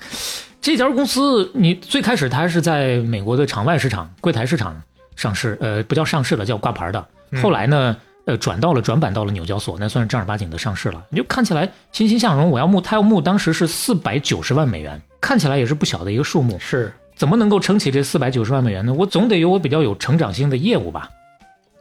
[0.61, 4.81] 这家公司，你最开始它是在美国的场外市场、柜台市场
[5.17, 7.05] 上市，呃，不叫上市了，叫挂牌的。
[7.41, 11.03] 后来呢，呃，转到了转板到了纽交所，那算是正儿八经的上市了。
[11.09, 12.49] 你就看起来欣欣向荣。
[12.49, 16.57] 我要募，他要募，当时是四百九十万美元，看起来也是不小的一个数目。
[16.59, 18.93] 是，怎么能够撑起这四百九十万美元呢？
[18.93, 21.09] 我总得有我比较有成长性的业务吧。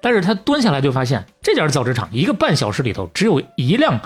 [0.00, 4.00] 但是他蹲下来就发现，这家造纸厂一个半小时里头只有一辆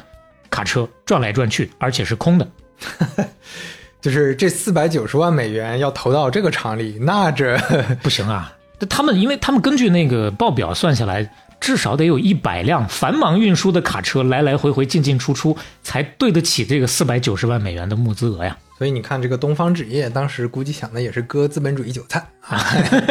[0.51, 2.47] 卡车转来转去，而且是空的。
[4.01, 7.59] 就是这四百九十万美元要投到这个厂里，那这
[8.03, 8.53] 不行啊！
[8.89, 18.57] 他们因为他们根据那个报表算下来，至少得有一百辆繁忙运输的卡车来来回回进进出出，才对得起这个四百九十万美元的募资额呀。
[18.79, 22.63] 所以你看，这个东方纸业当时估计想的也是割资本主义韭菜啊，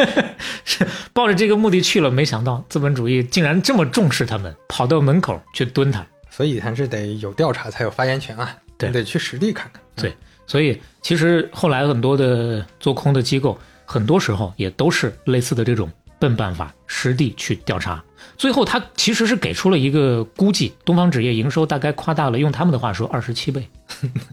[0.64, 6.06] 是抱着这个目的去了，没想到资本主义竟然这么重视他们，跑到门口去蹲他。
[6.30, 9.82] 所以还是得有调查才有发言权啊，对，得去实地看看。
[9.96, 10.14] 对，
[10.46, 18.02] 所以其实后来很多的做空的机构，很多时候也都是类似的这种笨办法，实地去调查。
[18.36, 23.66] 最后他其实是给出了一个估计，东方纸业营收大概夸大了，用他们的话说，二十七倍。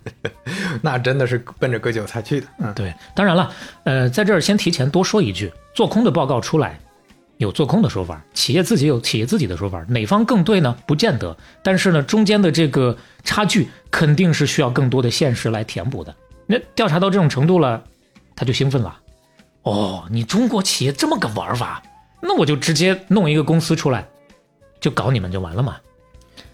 [0.82, 2.48] 那真的是奔着割韭菜去的。
[2.60, 2.94] 嗯，对。
[3.16, 3.54] 当然了，
[3.86, 6.80] 呃，在这儿先提前多说一句，做空的报告出来，
[7.44, 10.76] 有做空的说法，企业自己有企业自己的说法，哪方更对呢？
[10.88, 11.38] 不见得。
[11.62, 16.16] 但是呢，中间的这个差距肯定是需要更多的现实来填补的。
[16.48, 17.84] 那调查到这种程度了，
[18.36, 18.98] 他就兴奋了。
[19.62, 21.84] 哦，你中国企业这么个玩法，
[22.22, 24.08] 那我就直接弄一个公司出来，
[24.80, 25.78] 就搞你们就完了嘛。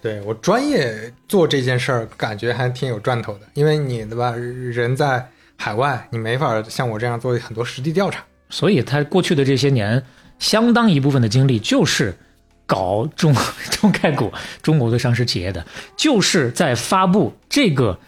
[0.02, 8.23] 对我专业做这件事儿，感觉还挺有赚头的，因为你对吧，人在海外，你没法像我这样做很多实地调查。
[8.52, 10.04] 所以他过去的这些年，
[10.39, 12.17] 相当一部分的精力就是
[12.65, 13.36] 搞中
[13.69, 15.63] 中概股、中国的上市企业的，
[15.95, 17.99] 就是在发布这个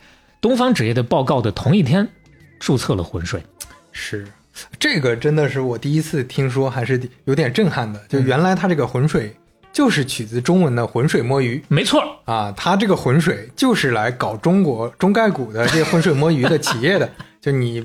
[0.41, 2.09] 东方纸业的报告的同一天，
[2.59, 3.43] 注册了浑水。
[3.91, 4.27] 是，
[4.79, 8.01] 这个真的是我第一次听说，还是有点震撼的。
[8.09, 9.35] 就原来他这个浑水。
[9.73, 17.09] 就是取自中文的浑水摸鱼，没错啊，他这个浑水就是来搞中国中概股的这些浑水摸鱼的企业的，
[17.41, 17.83] 就你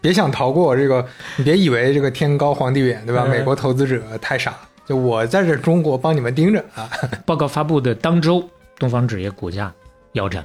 [0.00, 3.26] 别想逃过这个，你别以为这个天高皇帝远，对吧？
[3.26, 4.54] 美国投资者太傻，
[4.86, 6.90] 就我在这中国帮你们盯着啊。
[7.26, 9.70] 报告发布的当周，东方纸业股价
[10.12, 10.42] 腰斩，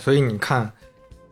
[0.00, 0.72] 所以你看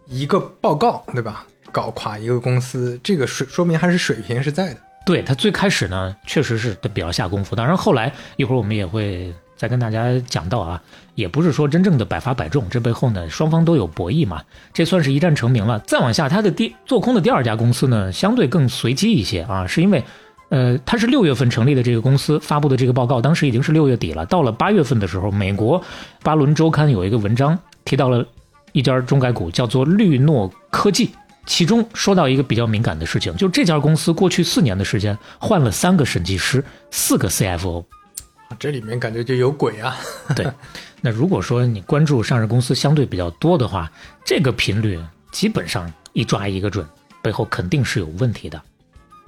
[0.07, 1.47] 一个报告，对吧？
[1.73, 4.81] 搞垮一个公司，这个水说明还是水平是在的。
[5.07, 7.57] 对他最开始呢，确实是比较下功夫。
[7.57, 10.83] 当然后来一会儿我们也会再跟大家讲到啊，
[11.15, 14.43] 也不是说真正的百发百中，这背后呢双方都有博弈嘛。
[14.75, 15.79] 这算是一战成名了。
[15.87, 20.03] 再往下，他的第做空的第二家公司呢，相对更随机一些啊，是因为，
[20.49, 24.27] 呃，他是六月份成立的这个公司发布的这个报告，当时已经是六月底了。
[24.27, 25.81] 到了八月份的时候，美国
[26.25, 28.27] 巴伦周刊有一个文章提到了
[28.73, 31.09] 一家中概股，叫做绿诺科技。
[31.47, 37.85] 其中说到一个比较敏感的事情，就这家公司过去四年的时间换了三个审计师，四个 CFO，
[38.59, 39.97] 这里面感觉就有鬼啊。
[40.37, 40.47] 对，
[41.01, 43.91] 那如果说你关注上市公司相对比较多的话，
[44.25, 44.99] 这个频率
[45.31, 46.87] 基本上一抓一个准，
[47.23, 48.61] 背后肯定是有问题的。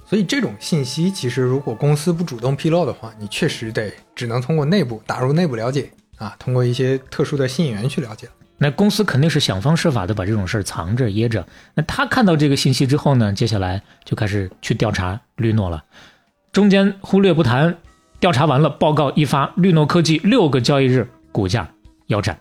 [0.07, 8.29] 所以这种信息其实如果公司不主动披露的话，你确实得只能通过内部打入内部了解啊，通过一些特殊的信源去了解。
[8.57, 11.45] 那公司肯定是想方设法的把这种事儿藏着掖着。
[11.73, 15.83] 那他看到这个信息之后呢，接下来就开始去调查绿诺了。
[16.53, 17.77] 中间忽略不谈，
[18.25, 21.69] 调查完了，报告一发，绿诺科技六个交易日股价
[22.07, 22.35] 腰斩。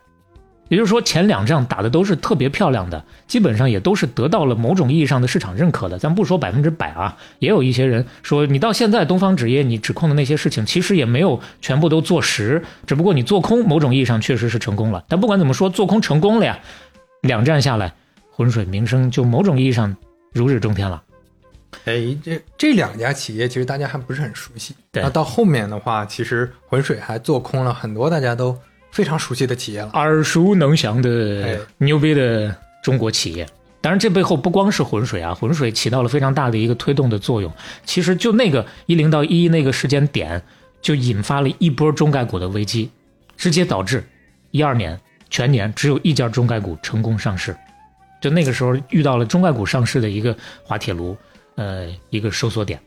[0.70, 5.98] 也就是说，前两仗打的都是特别漂亮的，基本上也都是得到了某种意义上的市场认可的。
[5.98, 15.04] 咱不说百分之百啊，也有一些人说，你到现在东方纸业你指控的那些事情，其实也没有全部都坐实，只不过你做空某种意义上确实是成功了。
[15.06, 16.58] 但不管怎么说，做空成功了呀，
[17.20, 17.92] 两战下来，
[18.30, 19.94] 浑水名声就某种意义上
[20.32, 21.02] 如日中天了。
[21.84, 24.74] 哎，这这两家企业其实大家还不是很熟悉。
[24.92, 28.56] 那到后面的话，其实浑水还做空了很多大家都。
[28.94, 33.44] 非常熟悉的企业了，耳熟能详的牛逼的中国企业。
[33.80, 37.52] 当然，这背后不光是浑水啊，浑水起到了非常大的一个推动的作用。
[37.84, 40.40] 其实就那个一零到一一那个时间点，
[40.80, 42.88] 就引发了一波中概股的危机，
[43.36, 44.06] 直接导致
[44.52, 44.96] 一二年
[45.28, 47.52] 全年只有一家中概股成功上市。
[48.20, 51.16] 就那个时候遇到了中概股上市的一个滑铁卢，
[51.56, 52.80] 呃，一个收缩点。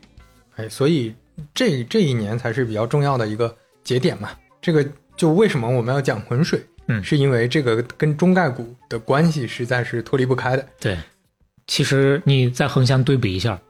[0.56, 1.14] 哎，所以
[1.54, 4.30] 这这一年才是比较重要的一个节点嘛。
[4.60, 4.86] 这个。
[5.18, 6.64] 就为什么我们要讲浑水？
[6.86, 10.64] 嗯，是因为这个跟中概股的关系实在是脱离不开的。
[10.78, 10.96] 对，
[11.66, 13.60] 其实你再横向对比一下，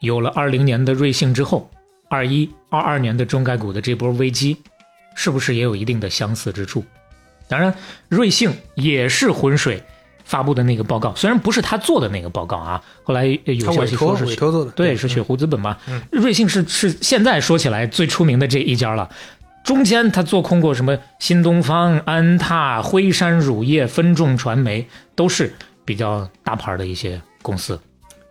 [0.00, 1.70] 有了二零年的瑞幸之后，
[2.10, 4.56] 二一二二年的中概股的这波危机，
[5.14, 6.84] 是不是也有一定的相似之处？
[7.46, 7.72] 当然，
[8.08, 9.80] 瑞幸也是浑水
[10.26, 15.78] 发布的那个报告，虽然不是他做的那个报告啊，后来有消息说是委托做的，对，是雪狐资本嘛。
[16.10, 19.08] 瑞幸是是现在说起来最出名的这一家了。
[19.62, 27.80] 中间他做空过什么新东方、安踏、辉山乳业、分众传媒，都是比较大牌的一些公司。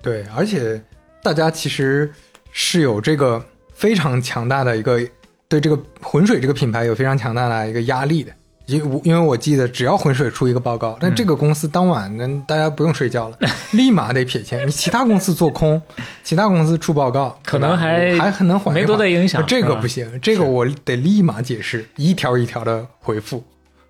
[0.02, 0.82] 对，而且
[1.24, 2.14] 大家其实
[2.52, 5.00] 是有这个非常强大的一个
[5.48, 8.32] 对这个浑水这个品牌有非常强大的一个压力的。
[8.68, 13.38] 因我因为我记得，只要浑水出一个报告，但这个公司当晚呢，大家不用睡觉了，
[13.74, 14.68] 立马得撇钱。
[14.68, 15.82] 你其他公司做空，
[16.24, 19.46] 其他公司出报告，可能还还很能缓，没多大影响。
[19.46, 23.44] 这个不行，这个我得立马解释，一条一条的回复。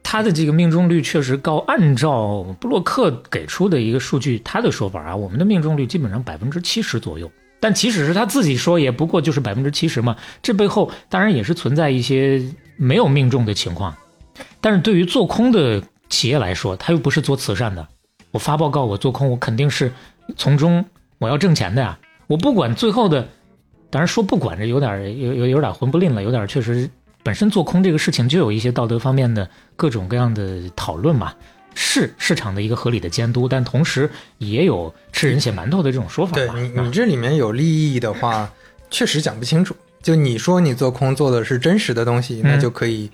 [0.04, 7.32] 他的这个命中率确实高，按照布洛克给出的一个数据，他的说法啊，我们的命中率基本上百分之七十左右。
[7.60, 10.16] 但即使是他自己说，也不过就是百分之七十嘛。
[10.44, 12.44] 这背后当然也是存在一些
[12.76, 13.96] 没有命中的情况。
[14.62, 17.88] 但是对于做空的企业来说，他又不是做慈善的。
[18.32, 19.91] 我发报告，我做空，我肯定是
[20.36, 20.84] 从中
[21.19, 21.98] 我要挣钱的呀。
[22.28, 23.28] 我不管最后的，
[23.89, 26.89] 当然说不管这有点有有有点混不吝了，有点确实
[27.24, 31.34] 本身做空这个事情就有一些道德方面的各种各样的讨论嘛。
[31.78, 36.34] 是市场的一个合理的监督，但同时也有吃人血馒头的这种说法。
[36.34, 38.50] 对你，你这里面有利益的话，
[38.89, 39.76] 确实讲不清楚。
[40.02, 43.12] 就你说你做空做的是真实的东西，那就可以。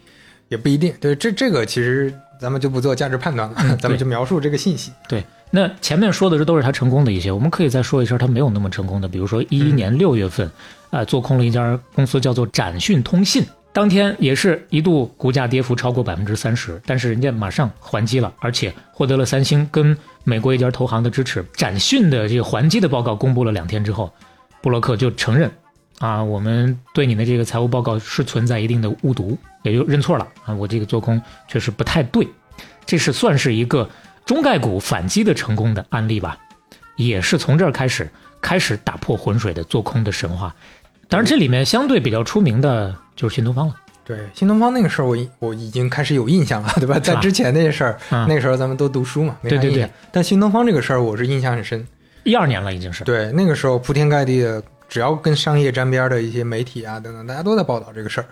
[0.52, 4.92] 也不一定，对这这个其实咱们就不做价值判断了， 咱们就描述这个信息。
[5.08, 10.52] 对，那前面说的这都是他成功的一些，我们可以再说一下他没有那么成功的，比如说一一年六月份，
[10.90, 21.46] 啊，做空了一家公司叫做展讯通信，当天也是一度股价跌幅超过百分之三十，但是人家马上还击了，而且获得了三星跟美国一家投行的支持。
[21.54, 24.12] 展讯的这个还击的报告公布了两天之后，
[24.62, 25.50] 布洛克就承认。
[26.02, 30.52] 啊，我们对你的这个财务报告是存在一定的误读，也就认错了啊。
[30.52, 32.28] 我这个做空确实不太对，
[32.88, 33.88] 这是算是一个
[34.26, 36.36] 中概股反击的成功的案例吧，
[36.96, 38.10] 也是从这儿开始
[38.42, 40.54] 开始打破浑水的做空的神话。
[41.08, 43.76] 当然，这里面相对比较出名的就是新东方了。
[44.04, 46.98] 对，新东方那个事儿，我我已经开始有印象了，对吧？
[46.98, 49.88] 在之前那些事儿，那个时候咱们都读书嘛，没啥印象。
[50.12, 51.88] 但新东方这个事儿，我是印象很深，
[52.24, 53.04] 一二年了已经是。
[53.04, 54.64] 对，那个时候铺天盖地的。
[54.92, 58.28] 只要跟商业沾边的一些媒体啊等等，大家都在报道这个事儿。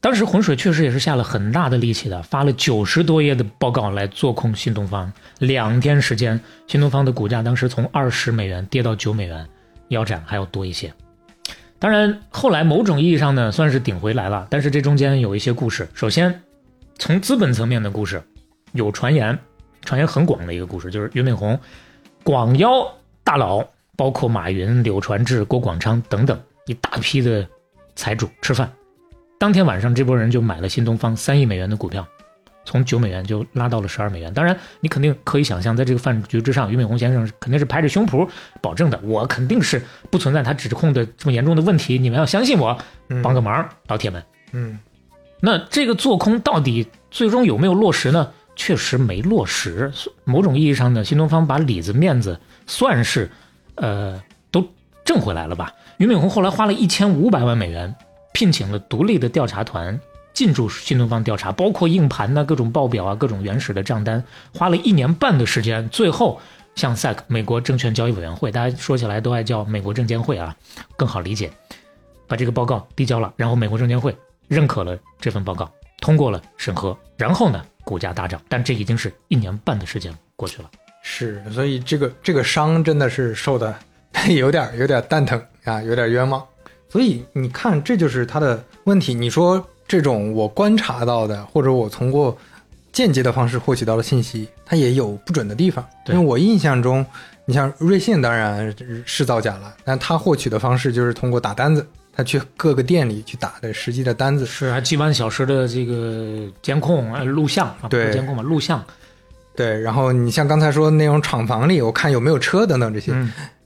[0.00, 5.12] 当时浑水确实也是下了很大的力气的，发了九十多页的报告来做空新东方。
[5.40, 9.46] 两天时间，新东方的股价当时从二十美元跌到九美元，
[9.88, 10.90] 腰斩还要多一些。
[11.78, 14.46] 当然，后来某种意义上呢，算是顶回来了。
[14.48, 15.86] 但是这中间有一些故事。
[15.92, 16.42] 首先，
[16.98, 18.22] 从资本层面的故事，
[18.72, 19.38] 有传言，
[19.84, 21.60] 传言很广的一个故事，就是俞敏洪
[22.22, 22.90] 广邀
[23.22, 23.68] 大佬。
[24.00, 27.46] 包括马云、柳传志、郭广昌等等一大批的
[27.94, 28.72] 财主吃饭，
[29.38, 32.08] 当天晚上这波人就买了新东方三亿美元的股票，
[32.64, 34.32] 从九美元就拉到了十二美元。
[34.32, 38.26] 当然，你肯定可以想象，在这个饭局之上，俞敏洪先生肯定是拍着胸脯
[38.62, 42.78] 保证的，我肯定是不存在他指控的这么严重的问题，你们要相信我，
[43.22, 44.24] 帮个忙，老铁们。
[44.52, 44.78] 嗯，
[45.42, 48.32] 那这个做空到底最终有没有落实呢？
[48.56, 49.92] 确实没落实。
[50.24, 53.30] 某种意义上呢，新东方把里子面子算是。
[53.80, 54.64] 呃，都
[55.04, 55.72] 挣回来了吧？
[55.98, 57.94] 俞敏洪后来花了一千五百万美元，
[58.32, 59.98] 聘请了独立的调查团
[60.32, 64.22] 进驻新东方调查，包括硬盘呐、各种报表啊、各种原始的账单，
[64.54, 66.40] 花了一年半的时间，最后
[66.74, 70.56] 向 SEC 美国证券交易委员会，大家说起来都爱叫美国证监会啊，
[70.96, 71.50] 更好理解，
[72.26, 74.16] 把这个报告递交了，然后美国证监会
[74.48, 80.70] 认可了这份报告，通过了审核，然后呢，股价大涨，但这已经是一年半的时间过去了。
[81.02, 83.74] 是，所以这个这个伤真的是受的
[84.28, 86.42] 有点有点蛋疼啊，有点冤枉。
[86.88, 89.14] 所以你看，这就是他的问题。
[89.14, 92.36] 你说这种我观察到的，或者我通过
[92.92, 95.86] 间接的方式获取到的信息，它也有不准的地方。
[96.08, 97.06] 因为我印象中，
[97.44, 98.74] 你像瑞信当然
[99.06, 108.84] 是造假了，但他获取的方式就是通过打单子，他去各个店里去打的实际的单子，是还几万小时的这个监控啊录像啊，对监控嘛录像。
[109.56, 113.12] 对，然后你像刚才说那种厂房里，我看有没有车等等这些，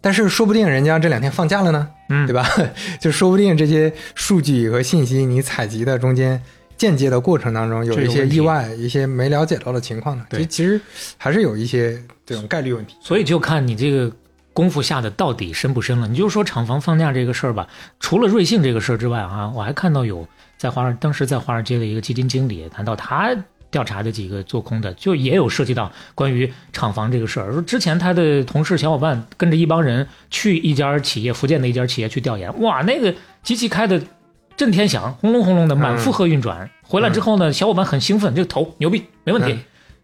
[0.01, 1.89] 但是说不定人家这两天放假了呢，
[2.27, 2.45] 对吧？
[3.01, 6.43] 就说不定这些数据和信息你采集的中间
[6.77, 10.25] 间接的过程当中有一些意外，一些没了解到的情况呢。
[10.29, 10.81] 对，其实
[11.17, 12.97] 还是有一些这种概率问题。
[13.01, 14.11] 所以就看你这个
[14.53, 16.09] 功夫下的到底深不深了。
[16.09, 17.69] 你就说厂房放假这个事儿吧，
[18.01, 20.27] 除了瑞幸这个事儿之外啊，我还看到有
[20.59, 23.35] 在华尔当时在华尔街的一个基金经理谈到他。
[23.75, 27.53] 调查的几个做空的，就也有涉及到关于厂房这个事儿。
[27.53, 34.01] 说之前他的同事小伙伴跟着一帮人去一家企业，福建的一家企业去调研，哇，那个机器开的
[34.57, 36.71] 震天响，轰隆轰隆的，满负荷运转。
[36.85, 39.59] 回来之后呢，小伙伴很兴奋，这个头牛逼，没问题。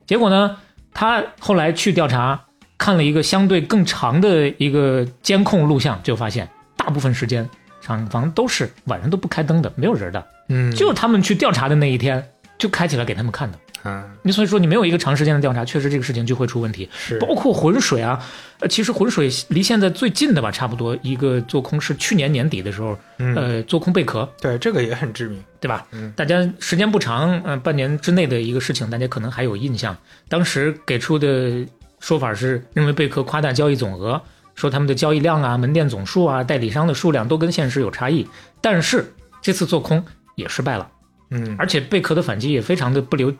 [0.04, 0.56] 结果呢，
[0.92, 7.48] 他后来去调查，看了一个相对更长的一个监控录像，就发现大部分时间
[7.81, 10.27] 厂房都是晚上都不开灯的，没有人的。
[10.48, 12.29] 嗯，就是他们去调查的那一天。
[12.61, 16.87] 就开起来给他们看的嗯，你所以说你没有一个长时间的调查，确实这个事情就会出问题。
[16.94, 18.23] 是包括浑水啊，
[18.61, 25.42] 呃，其实浑水离现在最近的吧，差不多一个做空是去年年底的时候，嗯，呃，做空贝壳，对，这个也很致命。
[25.58, 25.87] 对吧？
[25.92, 29.96] 嗯大家时间不长，嗯、半年之内的一个事情，大家可能还有印象。
[30.29, 31.67] 当时给出的
[32.00, 34.21] 说法是认为贝壳夸大交易总额，
[34.54, 38.29] 说他们的交易量啊、门店总数啊、代理商的数量都跟现实有差异。
[38.61, 40.04] 但是这次做空
[40.35, 40.87] 也失败了，
[41.31, 43.35] 嗯，而且贝壳的反击也非常的不留。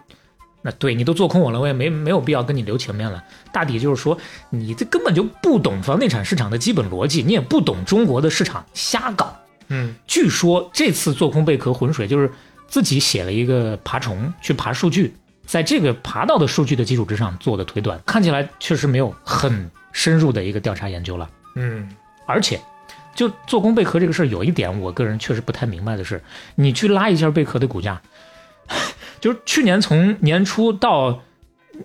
[0.63, 3.25] 那对你都做空我了，我也没没有必要跟你留情面了。
[3.51, 4.19] 大抵就是说，
[4.51, 9.35] 你这根本就不懂房地产市场的基本逻辑，你也不懂中国的市场，瞎搞。
[9.69, 12.31] 嗯，据说这次做空贝壳浑水就是
[12.69, 15.15] 自己写了一个爬虫去爬数据，
[15.47, 21.31] 在这个爬到的数据的基础之上做的推断，看起来确实没有很深入的一个调查研究了。
[21.55, 21.89] 嗯，
[22.27, 22.61] 而且，
[23.15, 26.23] 就做空贝壳这个事儿，有一点我个人确实不太明白的是，
[26.55, 28.01] 你去拉一下贝壳的股价，
[29.21, 31.21] 就是去年从年初到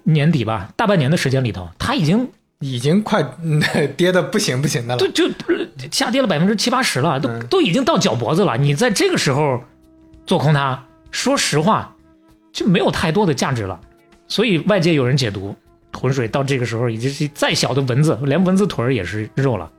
[0.04, 3.62] 年底吧，大半年的时间里头，它已经已经快嗯
[3.98, 5.10] 跌的不行不行的了就。
[5.12, 8.58] 就呃下跌了百分之七八十了，都嗯都已经到脚脖子了。
[8.58, 9.62] 你在这个时候
[10.26, 11.94] 做空它，说实话
[12.52, 13.80] 就没有太多的价值了。
[14.28, 15.56] 所以外界有人解读，
[15.94, 19.70] 浑水到这个时候已经是再小的蚊子，连蚊子腿儿也是肉了。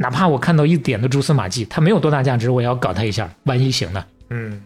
[0.00, 4.04] 哪怕我看到一点的蛛丝马迹，它没有多大价值，我也要搞它一下，万一行呢？
[4.30, 4.62] 嗯，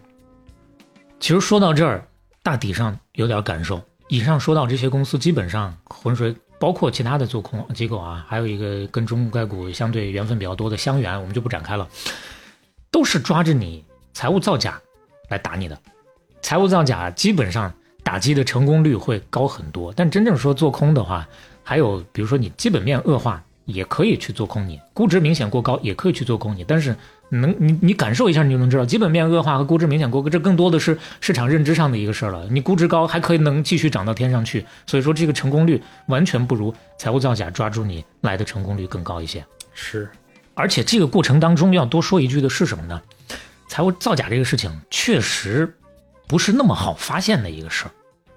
[1.19, 2.05] 其实说到这儿，
[2.43, 3.81] 大体上有点感受。
[4.09, 11.89] 以上说到这些公司，基本上浑水，包括其他的做空机构啊，还有一个跟中概股相对缘分比较多的香源，我们就不展开了，
[12.91, 14.79] 都是抓着你财务造假
[15.29, 15.75] 来打你的。
[16.43, 17.73] 财务造假基本上
[18.03, 21.27] 打击的成功率会高很多，但真正说做空的话，
[21.63, 26.63] 还有比如说你基本面恶化，也可以去做空你；估值明显过高，也可以去做空你。
[26.67, 26.95] 但是
[27.29, 32.45] 能你你感受一下，你就能知道，基本面恶化和估值明显过高，这更多的是市场认知上的一个事儿了。
[32.49, 39.43] 你估值高，还可以能继续涨到天上去，所以说这个成功率完全不如财务造假抓住你来的成功率更高一些。
[39.73, 40.09] 是，
[40.53, 43.01] 而且这个过程当中要多说一句的是什么呢？
[43.67, 45.73] 财务造假这个事情确实
[46.27, 47.91] 不是那么好发现的一个事儿。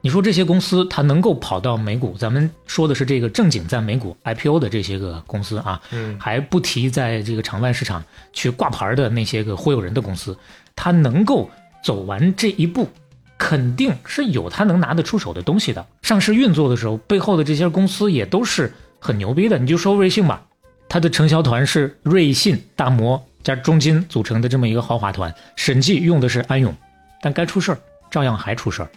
[0.07, 8.01] 你说这些公司它能够跑到美股，咱们说的是这个正经在美股 IPO 的这些个公司啊，嗯还不提在这个场外市场
[8.33, 10.39] 去挂牌的那些个忽悠人的公司，
[10.77, 11.51] 它能够
[11.83, 12.89] 走完这一步，
[13.37, 15.85] 肯定是有它能拿得出手的东西的。
[16.03, 19.59] 上市运作的时候，背后的这些公司也都是很牛逼的。
[19.59, 20.41] 你就说瑞幸吧，
[20.89, 26.73] 它的承销团是瑞信、大摩加中金组成的这么一个豪华团，审计用的是安永，
[27.21, 27.79] 但该出事儿
[28.09, 28.91] 照样还出事儿。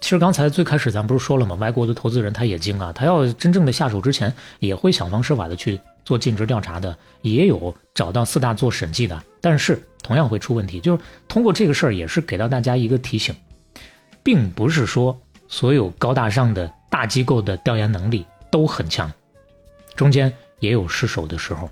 [0.00, 1.54] 其实刚才最开始咱不是说了吗？
[1.56, 10.80] 外国的投资人他也精啊，他要真正的下手之前，也会想方设法的去做尽职调查的，也有找到四大做审计的，但是同样会出问题。
[10.80, 13.34] 就是通过这个事儿，也是给到大家一个提醒，
[14.22, 15.16] 并不是说
[15.48, 19.12] 所有高大上的大机构的调研能力都很强，
[19.94, 21.68] 中间也有失手的时候。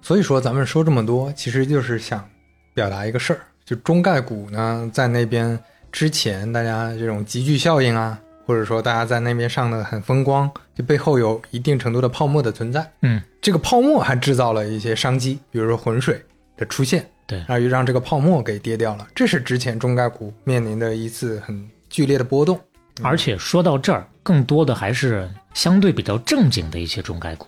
[0.00, 2.26] 所以说咱们说这么多，其实就是想
[2.72, 12.90] 表达一个事儿，就中概股呢，在那边之前，大家这种集聚效应啊，或者说大家在那边上的很风光，就背后有一定程度的泡沫的存在。
[13.02, 16.22] 嗯，这个泡沫还制造了一些商机，比如说浑水
[16.56, 19.06] 的出现，对然后又让这个泡沫给跌掉了。
[19.14, 22.58] 这是之前中概股面临的一次很剧烈的波动。
[23.02, 27.46] 而且说到这儿，更多的还是相对比较正经的一些中概股。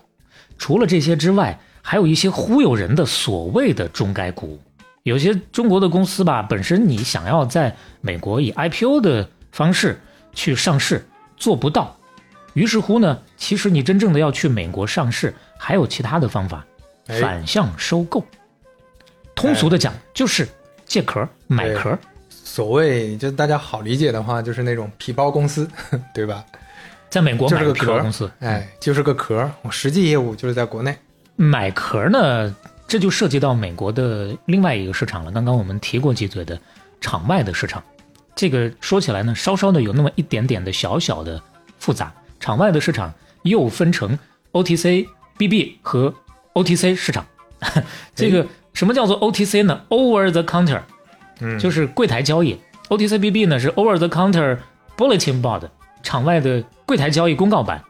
[0.57, 4.59] 除了这些之外，还有一些忽悠人的所谓的中概股。
[5.03, 9.99] 有些中国的公司吧，本身你想要在美国以 IPO 的方式
[10.33, 11.97] 去上市，做不到。
[12.53, 16.65] 于是乎呢，其实你真正的要去美国上市，还有其他的方法，
[17.07, 18.23] 哎反向收购。
[19.35, 20.47] 通俗的讲，就是
[20.85, 21.97] 借壳买壳。
[22.29, 25.69] 所谓就大家好理解的话，就是那种皮包公司，
[26.15, 26.45] 对吧？
[27.09, 29.51] 在美国就是个买皮包壳公司，哎，就是个壳儿。
[29.63, 30.95] 我实际业务就是在国内。
[31.35, 32.55] 买壳呢，
[32.93, 35.31] 这就涉及到美国的另外一个市场了。
[35.31, 36.59] 刚刚我们提过几嘴的
[37.01, 37.81] 场外的市场，
[38.35, 41.41] 这个说起来呢，稍稍的有那么一点点的小小的
[41.79, 42.13] 复杂。
[42.39, 44.15] 场外的市场又分成
[44.51, 45.07] OTC、
[45.39, 46.13] BB 和
[46.53, 47.25] OTC 市场。
[48.13, 50.81] 这个什么叫做 OTC 呢？Over the counter，
[51.39, 52.59] 嗯，就是柜台交易。
[52.89, 54.59] OTC BB 呢是 Over the counter
[54.95, 55.67] bulletin board，
[56.03, 57.83] 场外的柜台交易公告板。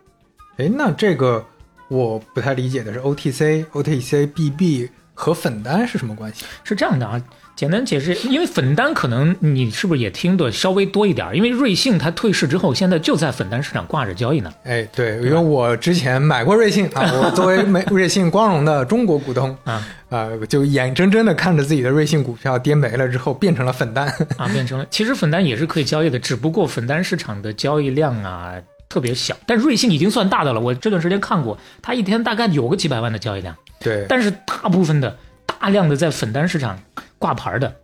[0.56, 1.46] 哎，那这个
[1.94, 6.44] 我不太理解的是 OTC、OTC、BB 和粉单是什么关系？
[6.64, 7.22] 是这样的啊，
[7.56, 11.36] 简单解释，因为粉单可能你是不是也听的稍微多一点儿？
[11.36, 14.52] 因为瑞幸它退市之后，现在就在粉单市场挂着交易呢。
[14.64, 24.08] 哎，对，因为我之前买过瑞幸 啊，我作为美瑞幸光荣的中国股东啊呃、就眼睁睁的看着自己的瑞幸股票跌没了之后变成了粉单。
[24.38, 28.54] 啊，变成了其实粉单也是可以交易的，只不过粉单市场的交易量啊
[28.94, 30.60] 特别小，但瑞幸已经算大的了。
[30.60, 35.18] 我这段时间看过，它一天大概有个几百万的交易量，对，但是大部分的
[35.48, 36.80] 大量的在粉单市场
[37.18, 37.76] 挂牌的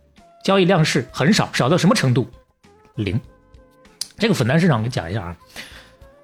[0.44, 2.30] 交易量是很少，少到什么程度？
[2.94, 3.20] 零。
[4.18, 5.36] 这个粉单市场我给你讲一下啊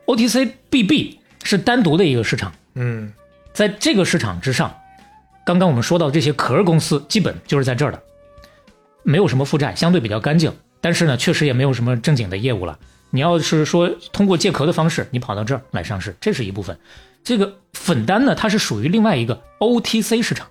[0.04, 3.12] ，OTC BB 是单独的一个市场，嗯，
[3.52, 4.72] 在这个市场之上，
[5.44, 8.00] 刚刚我们说到这些壳公司，基本就是在这儿的，
[9.02, 12.78] 没有什么负债，相对比较干净，但是呢，确实也没有什么正经的业务了。
[13.16, 16.78] 你要是说通过借壳的方式，你跑到这儿来上市，这是一部分。
[17.24, 20.46] 这个粉单呢，它是属于另外一个 OTC 市场，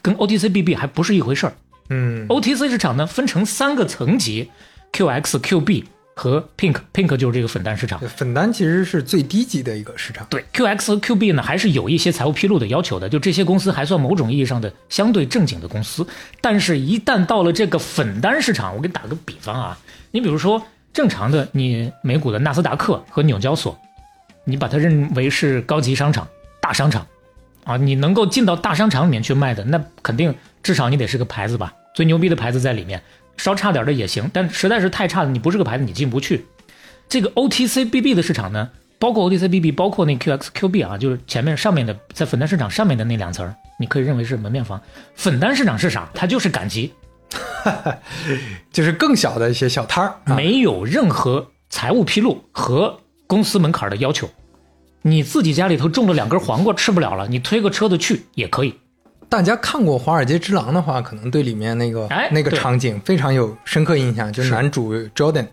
[0.00, 1.52] 跟 OTC BB 还不是一回事儿。
[1.88, 4.48] 嗯 OTC 市场呢分成三个层级
[4.92, 5.84] ，QX、QB
[6.14, 7.98] 和 Pink，Pink 就是这个粉单市场。
[8.16, 10.24] 粉单其实是最低级的一个市场。
[10.30, 16.06] 对 QX 和 QB 呢，还是有一些财务披露的要求的，就这些公司还算某种意义上的相对正经的公司。
[16.40, 19.78] 但是，一旦到了这个粉单市场，我给你打个比方啊，
[20.12, 20.62] 你比如说
[20.92, 23.78] 正常的你美股的纳斯达克和纽交所，
[24.44, 26.26] 你把它认为是高级商场、
[26.60, 27.06] 大商场
[27.64, 33.02] 啊，你能够进到大商场里面去卖的，那肯定至少你得是个牌子吧，最牛逼的牌子在里面，
[33.36, 36.46] 稍差点的也行，但实在是太差的，你不是个牌子，你进不去。
[37.08, 44.80] 这个 OTC BB 的市场呢，包括 OTC BB，包括那 QX QB 啊，就是前面上面的在粉单市场上面的那两层，你可以认为是门面房。
[45.14, 46.08] 粉单市场是啥？
[46.14, 46.92] 它就是赶集，
[48.72, 54.28] 就是更小的一些小摊儿、啊，没有任何财务披露和公司门槛的要求。
[55.02, 58.74] 你自己家里头种了两根黄瓜吃不了了，你推个车子去也可以。
[59.28, 65.46] 大家看过《华尔街之狼》的话，可能对里面那个、哎那个场景非常有深刻印象，就是是男主 Jordan，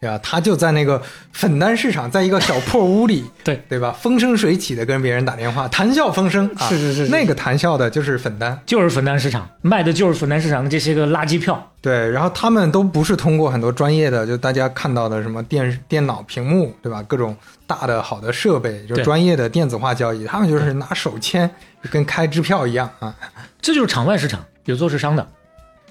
[0.00, 0.18] 对吧？
[0.22, 1.00] 他就在那个
[1.32, 3.94] 粉单市场，在一个小破屋里， 对对吧？
[4.00, 8.58] 风生水起的跟别人打电话，谈笑风生啊，是是是是那个谈笑的就是粉单。
[8.64, 17.02] 就是粉单市场卖的就是粉单市场的这些个垃圾票，对，然后他们都不是通过很多专业的，就大家看到的什么电电脑屏幕，对吧？
[17.02, 17.36] 各种
[17.66, 21.50] 大的好的设备，就专业的电子化交易，他们就是拿手签，
[21.90, 23.14] 跟开支票一样啊。
[23.60, 25.28] 这就是场外市场，有做市商的，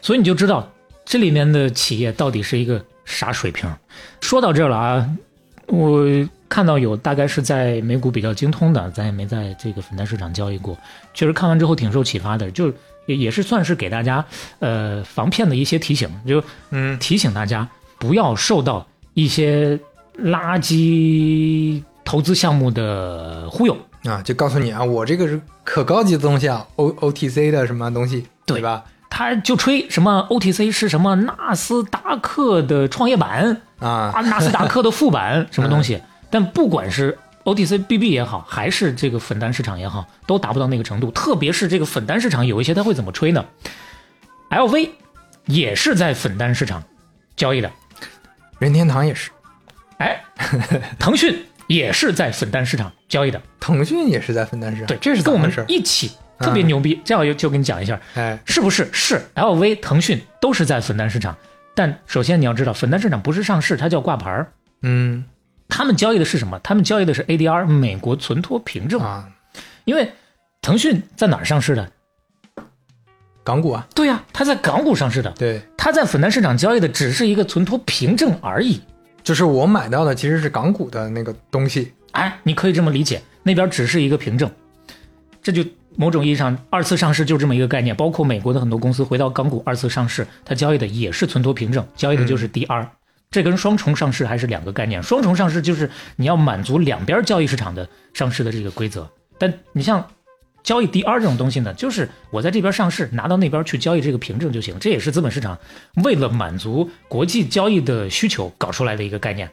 [0.01, 0.67] 所以你就知道
[1.05, 3.69] 这里面的企业到底是一个啥水平。
[4.21, 5.09] 说到这儿了啊，
[5.67, 6.05] 我
[6.47, 10.77] 看到有大概是在美股比较精通的，咱也没在这个粉单市场交易过，
[11.13, 12.73] 确实看完之后挺受启发的，就
[13.05, 14.25] 也也是算是给大家
[14.59, 19.79] 呃防骗的一些提醒，就嗯，提醒大家不要受到一些
[20.17, 23.77] 垃圾投资项目的忽悠。
[24.05, 28.83] 啊，就告诉你啊，我这个是可高级的东西啊，O O T C 的什么东西，对吧？
[29.09, 41.09] 他就吹什么 OTC 是什么纳斯达克的创业板啊，啊，纳斯达克的副板 什么东西，但不管是 OTC BB 也好，还是这个粉单市场也好，都达不到那个程度。
[41.11, 43.43] 特别是这个粉单市场，有一些他会怎么吹呢
[44.51, 44.89] ？LV
[45.45, 46.83] 也是在粉单市场
[47.35, 47.71] 交易的，
[48.59, 49.31] 任天堂也是，
[49.97, 50.21] 哎，
[50.99, 55.51] 腾讯也是在粉单市场交易的，腾讯也是在粉单市场，对，这是跟我们？
[55.67, 56.99] 一起特别牛逼。
[57.03, 58.87] 这样就就跟你讲一下，哎，是不是？
[58.91, 61.35] 是 LV、腾讯都是在粉单市场，
[61.75, 64.51] 但首先你要知道，粉单市场不是上市，它叫挂牌儿。
[64.81, 65.25] 嗯
[65.67, 66.59] 他们交易的是什么？
[66.63, 69.29] 他们交易的是 ADR 美国存托凭证，啊，
[69.85, 70.11] 因为
[70.61, 71.91] 腾讯在哪儿上市的？
[73.43, 78.81] 港股啊，对呀、它在港股上市的，对，它在粉单市场交易的只是一个存托凭证而已。
[79.23, 84.49] 就是我买到的其实是港股的那个东西，哎，你可以这么理解，那边只是一个凭证，
[85.41, 85.63] 这就
[85.95, 87.95] 某种意义上二次上市就这么一个概念。
[87.95, 92.87] 包括美国的很多公司回到港股二次上市，它交易的也是存托凭证，交易的就是 DR。
[93.31, 95.03] 这跟双重上市还是两个概念。
[95.03, 100.03] 双重上市就是你要满足两边交易市场的上市的这个规则，但你像
[100.63, 104.77] 交易 DR 这种东西呢，就是我在这边上市，拿到那边去交易这个凭证就行。
[104.79, 105.57] 这也是资本市场
[106.03, 109.49] 为了满足国际交易的需求搞出来的一个概念。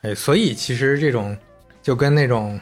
[0.00, 1.36] 哎，所以其实这种
[1.82, 2.58] 就跟那种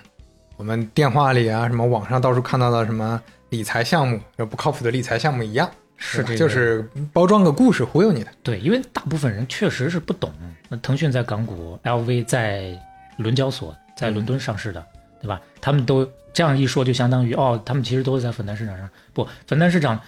[0.60, 8.30] 我们电话里啊，什么网上到处看到的什么理财项目，就不靠谱的理财项目一样，是这就是包装个故事忽悠你的。
[8.42, 10.30] 对，因为大部分人确实是不懂。
[10.68, 12.78] 那腾讯在港股，LV 在
[13.16, 14.84] 伦交所，在伦敦上市的，
[15.22, 15.40] 对吧？
[15.62, 18.86] 他们都这样一说，就相当于哦，他们其实都是在粉单市场上。
[19.14, 19.98] 不，粉单市场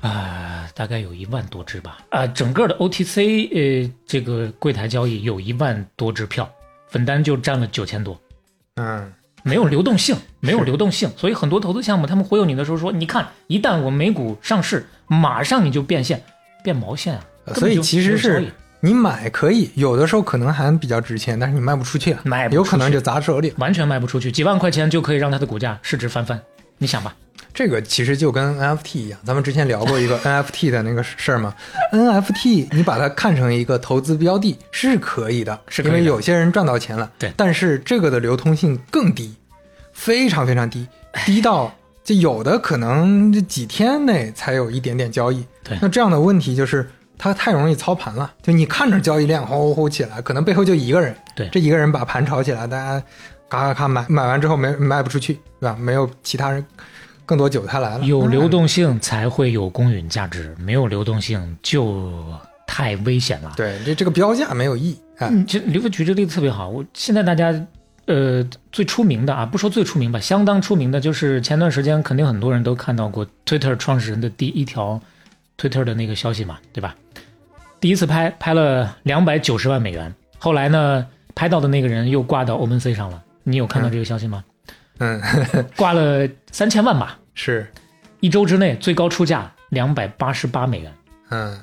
[0.00, 1.98] 啊、大概有一万多只吧。
[2.10, 3.50] 啊、整个的 OTC
[3.84, 6.48] 呃这个柜台交易有一万多只票，
[6.86, 8.16] 粉单就占了九千多。
[8.76, 9.12] 嗯，
[9.46, 16.20] 没有流动性，没有流动性，所以很多投资项目他们忽悠你的时候说，你看，一旦我美股上市，马上你就变现，
[16.64, 17.22] 变毛线啊。
[17.54, 23.54] 所以其实是你买可以，有的时候可能还比较值钱，但是你卖不出去啊，卖不出去有可能就砸手里。
[23.58, 26.40] 完全卖不出去，几万块钱就可以让它的股价市值翻番。
[26.78, 27.14] 你想吧，
[27.54, 31.54] 这个其实就跟 NFT 一样，咱们之前聊过一个 NFT 的那个事儿嘛。
[31.92, 37.10] NFT 你把它看成一个投资标的是可以的，是可以的因为有些人赚到钱了。
[37.18, 39.34] 对但是这个的流通性更低，
[39.92, 40.86] 非常非常低，
[41.24, 41.74] 低到
[42.04, 45.44] 就有的可能这几天内才有一点点交易。
[45.64, 53.02] 对那这样的问题就是它太容易操盘了，就你看着交易量呼呼呼起来，可能背后就一个人，对这一个人把盘炒起来，大家
[53.48, 55.76] 嘎嘎咔买，买完之后没卖不出去，对吧？
[55.78, 56.64] 没有其他人
[57.24, 62.12] 更多韭菜来了，有流动性才会有公允价值，没有流动性就
[62.66, 63.52] 太危险了。
[63.56, 64.98] 对，这这个标价没有意义。
[65.18, 66.68] 哎，嗯，其实刘飞举这个例子特别好。
[66.68, 67.54] 我现在大家
[68.06, 75.00] 呃最出名的啊，不说最出名吧，相当出名的就是前段时间肯定很多人都看到过 Twitter 创始人的第一条
[75.56, 76.94] Twitter 的那个消息嘛，对吧？
[77.80, 83.22] 第一次拍拍了两百九十万美元，后来呢拍到的那个人又挂到 OpenSea 上了。
[83.48, 84.44] 你有看到这个消息吗？
[84.98, 85.22] 嗯，
[85.76, 87.64] 挂了三千万吧，是，
[88.18, 90.92] 一周之内最高出价两百八十八美元。
[91.30, 91.56] 嗯，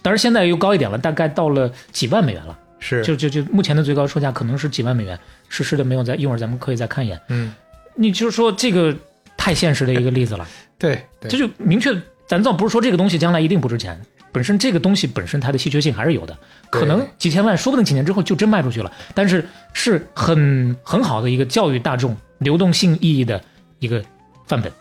[0.00, 2.56] 当然现在又高一点了，大概到了几万美元了。
[2.78, 7.20] 是，就就就目前的最高出价可能是几万美元，实施的没有在，一会儿咱们可以再看一眼。
[7.28, 7.52] 嗯，
[7.96, 8.94] 你就是说这个
[9.36, 10.46] 太现实的一个例子了，
[10.78, 11.92] 对，对，这就明确，
[12.28, 14.00] 咱倒不是说这个东西将来一定不值钱，
[14.32, 16.36] 本身这个东西本身它的稀缺性还是有的，
[16.70, 23.42] 可能几千万，说不定几年之后就真卖出去了，但是是很很好的一个教育大众流动性意义的
[23.78, 24.04] 一个
[24.46, 24.72] 范本。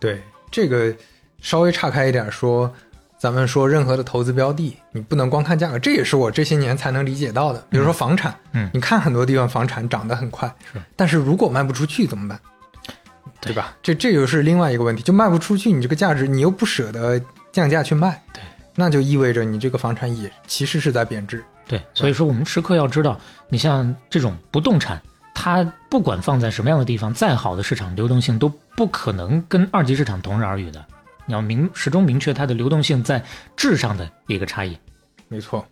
[0.00, 0.94] 对这个
[1.40, 2.72] 稍微岔开一点说，
[3.18, 7.64] 咱们说任何的投资标的，你不能光看价格，这也是我这些年才能理解到的。
[7.68, 12.38] 比如说房产，嗯你看很多地方房产涨得很快，是，但是如果卖不出去怎么办？
[13.40, 13.76] 对对吧？
[13.82, 17.20] 这这又是另外一个问题，就卖不出去，你这个价值你又不舍得
[17.52, 18.42] 降价去卖，对，
[18.74, 21.44] 那就意味着你这个房产也其实是在贬值。
[21.66, 23.18] 对，所以说我们时刻要知道，
[23.48, 25.00] 你像这种不动产，
[25.34, 30.84] 它不管放在什么样的地方，再好的市场流动性都不可能跟二级市场同日而语的。
[31.26, 33.22] 你要明始终明确它的流动性在
[33.54, 34.78] 质上的一个差异
[35.28, 35.66] 没错，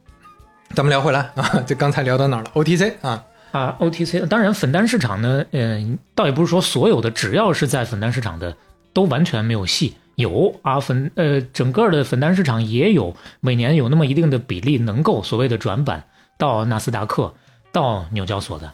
[0.75, 3.75] 咱们聊回来啊，就刚才聊到哪儿了？OTC 啊，啊。
[3.81, 8.55] OTC 当然粉单市场呢，嗯、倒也不是说所有的只要是在粉单市场的
[8.93, 16.05] 都完全没有戏，有啊粉呃整个的粉单市场也有每年有那么一定的比例能够所谓的转板
[16.37, 17.33] 到纳斯达克
[17.71, 18.73] 到纽交所的，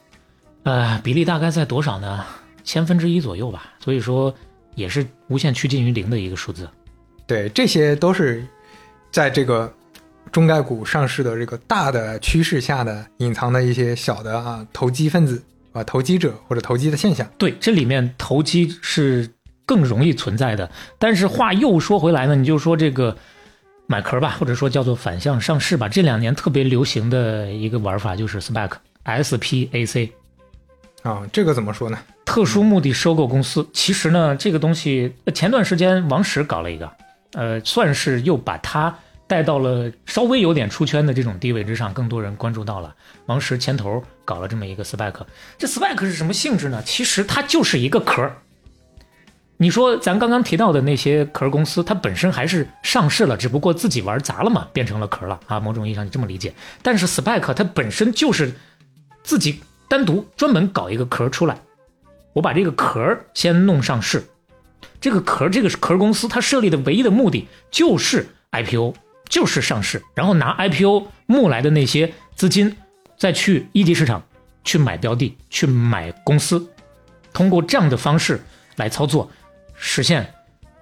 [0.63, 2.25] 呃比例大概在多少呢？
[2.65, 4.33] 千分之一左右吧，所以说
[4.77, 6.69] 也是无限趋近于零的一个数字。
[7.27, 8.47] 对，这些都是
[9.11, 9.73] 在这个
[10.31, 17.29] 中概股上市的这个大的趋势下的隐藏的一些小的啊投机分子啊投机者或者投机的现象。
[17.37, 19.29] 对，这里面投机是
[19.67, 20.71] 更容易存在的。
[20.99, 23.17] 但是话又说回来呢，你就说这个
[23.87, 30.11] 买壳吧，或者说叫做反向上市吧，这两年特别流行的一个玩法就是 SPAC，SPAC，
[31.03, 31.99] 啊，这个怎么说呢？
[32.25, 33.69] 特殊目的收购公司。
[33.73, 36.91] 其实呢，这个东西呃前段时间王石搞了一个，
[37.33, 38.95] 呃，算是又把它
[39.27, 42.95] 带到了稍微有点出圈的这种地位之上，更多人关注到了。
[43.27, 45.15] 王石牵头搞了这么一个 SPAC，
[45.59, 46.83] 这 SPAC 是什么性质呢？
[46.85, 48.37] 其实它就是一个壳儿。
[49.63, 55.61] 你说咱刚刚提到的那些壳公司，它本身还是上市了，只不过自己玩砸了嘛，变成了壳了啊。
[55.61, 56.53] 某种意义上你这么理解。
[56.83, 58.53] 但是 Spike 它本身就是
[59.23, 61.57] 自己单独专门搞一个壳出来，
[62.33, 64.25] 我把这个壳先弄上市，
[65.01, 68.95] 这个壳这个壳公司它设立的唯一的目的就是 IPO，
[69.29, 72.77] 就是上市，然后拿 IPO 募来的那些资金，
[73.17, 74.25] 再去一级市场
[74.65, 76.69] 去买标的，去买公司，
[77.33, 78.43] 通过这样的方式
[78.75, 79.31] 来操作，
[79.85, 80.33] 实现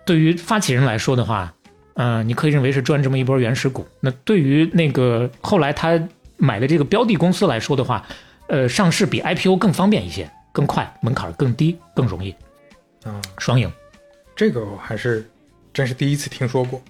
[0.04, 1.52] 对于发起人来说的话，
[1.94, 3.86] 呃，你可以认为是赚这么一波原始股。
[4.00, 5.98] 那对于那个后来他
[6.36, 8.06] 买的这个标的公司来说的话，
[8.48, 12.30] 呃，上市比 IPO 更方便一些，更快，门槛更低，更容易，
[13.04, 13.72] 啊，双赢。
[14.36, 15.28] 这个我还是
[15.72, 16.82] 真是第一次听说过。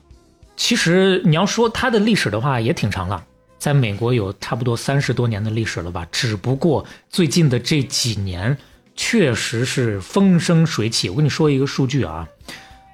[0.56, 3.24] 其实你要说它的历史的话，也挺长了，
[3.56, 6.06] 在美国有差不多三十多年的历史了吧。
[6.10, 8.56] 只不过最近的这几年，
[9.02, 11.08] 确实是风生水起。
[11.08, 12.28] 我跟你说一个数据啊，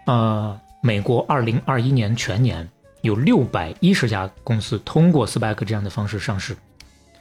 [0.07, 2.67] 呃，美国二零二一年全年
[3.03, 6.57] 有六百一十家公司通过 SPAC 这样的方式上市，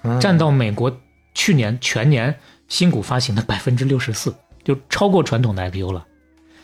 [0.04, 0.96] 嗯占到美国
[1.34, 2.36] 去年全年
[2.68, 6.06] 新股发行的百分之六十四，就超过传统的 IPO 了。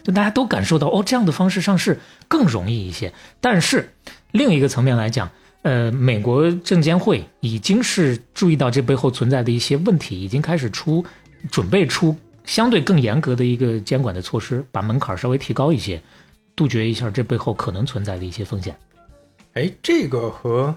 [0.04, 3.12] 就大家都感受到哦，这样的方式上市更容易一些。
[3.42, 3.96] 但是
[4.30, 5.28] 另一个层面来讲，
[5.64, 11.04] 呃，美国证监会已经是注意到这背后存在的一些问题，已经开始出
[11.50, 16.02] 准备出相对更严格的一个监管的措施，把门槛稍微提高一些，
[16.56, 18.76] 杜绝一下这背后可能存在的一些风险。
[19.54, 20.76] 哎，这个和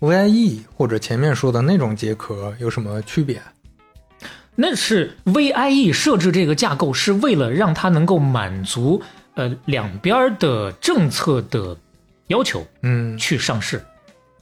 [0.00, 3.40] VIE 或者前面说的那种结壳有什么区别？
[4.54, 9.02] 那是 VIE 设置这个架构是为了让它能够满足
[9.34, 11.76] 呃两边的政策的
[12.26, 13.82] 要求嗯，去上市，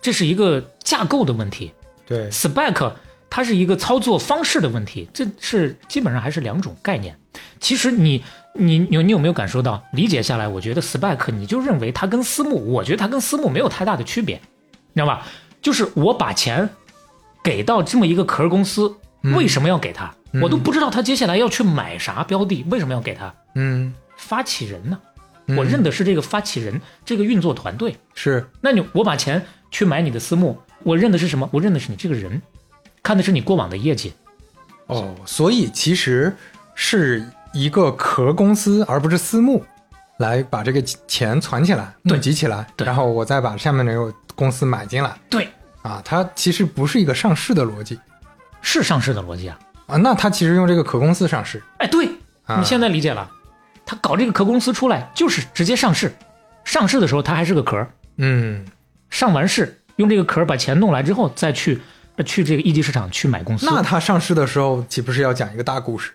[0.01, 1.73] 这是一个架构的问题。
[2.07, 2.93] 对，spec
[3.31, 7.16] 它是一个操作方式的问题，这是基本上还是两种概念。
[7.61, 8.22] 其实你
[8.55, 10.49] 你你有你有没有感受到理解下来？
[10.49, 14.35] 我觉得 spec 你就认为它跟私募，我觉得它跟私募没有太大的区别，
[14.93, 15.24] 你知道吧？
[15.62, 16.68] 就是我把钱
[17.45, 18.93] 给到这么一个壳公司，
[19.37, 20.12] 为什么要给他？
[20.43, 23.33] 我都不知道他接下来要去买啥标的，为什么要给他？
[23.55, 24.99] 嗯，发起人呢？
[25.47, 27.97] 嗯我认的是这个发起人，这个运作团队。
[28.14, 31.49] 是，那你我把钱去买你的私募，我认的是什么？
[31.53, 32.41] 我认的是你这个人，
[33.03, 34.13] 看的是你过往的业绩。
[34.87, 36.35] 哦，所以其实
[36.75, 39.65] 是一个壳公司，而不是私募，
[40.19, 45.49] 来把这个钱存起来、募对集起来，对然后我再把下面那个公司买进来对，
[45.83, 46.03] 啊。
[46.05, 47.99] 它其实不是一个上市的逻辑
[48.61, 49.59] 是上市的逻辑啊。
[49.87, 52.09] 啊，那它其实用这个壳公司上市哎，对，
[52.45, 52.59] 啊。
[52.59, 53.31] 你现在理解了，
[53.87, 56.13] 他搞这个壳公司出来就是直接上市，
[56.65, 57.87] 上市的时候它还是个壳，
[58.17, 58.65] 嗯，
[59.09, 61.81] 上完市用这个壳把钱弄来之后，再去呃
[62.23, 63.66] 去这个一级市场去买公司。
[63.66, 66.12] 那它上市的时候岂不是要讲一个大故事？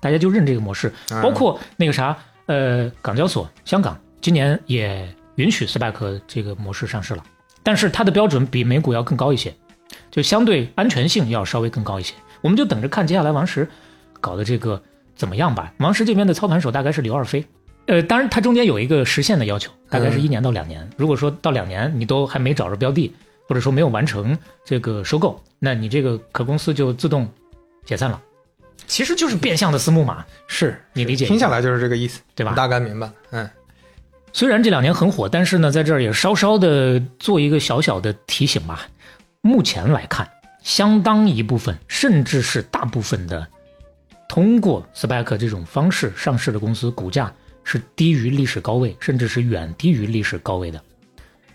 [0.00, 7.22] 大家就认这个模式，嗯包括那个啥，呃，港交所香港今年也允许 SPAC 这个模式上市了，
[7.62, 9.54] 但是它的标准比美股要更高一些，
[10.10, 12.14] 就相对安全性要稍微更高一些。
[12.40, 13.68] 我们就等着看接下来王石
[14.20, 14.82] 搞的这个
[15.14, 15.72] 怎么样吧。
[15.78, 17.44] 王石这边的操盘手大概是刘二飞，
[17.86, 20.90] 呃，当然他中间有一个时限的要求，大概是一年到两年。
[20.96, 23.14] 如果说到两年你都还没找着标的，
[23.48, 27.28] 或者说没有完成这个收购，那你这个壳公司就自动
[27.84, 28.20] 解散了。
[28.86, 33.10] 其实就是变相的私募嘛，是你理解听下来就是这个意思，对吧我大概明白。
[33.30, 33.48] 嗯，
[34.32, 38.86] 虽然这两年很火，但是呢，在这儿也稍稍的做一个小小的提醒吧。
[39.40, 40.28] 目前来看，
[40.62, 43.46] 相当一部分，甚至是大部分的，
[44.28, 47.32] 通过 SPAC 这种方式上市的公司，股价
[47.64, 50.80] 是低于历史高位，甚至是远低于历史高位的。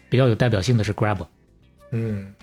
[0.09, 1.25] 比较有代表性的是 Grab，
[1.91, 2.33] 嗯，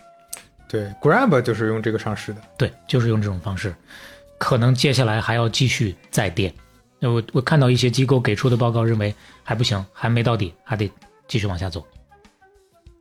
[0.69, 2.41] 对，Grab 就是用这个上市的。
[2.57, 3.75] 对，就是用这种方式，
[4.39, 6.53] 可能接下来还要继续再跌。
[6.99, 10.91] 那我我看到一些机构给出的报告认为还不行，还没到底，还得
[11.29, 11.85] 继续往下走。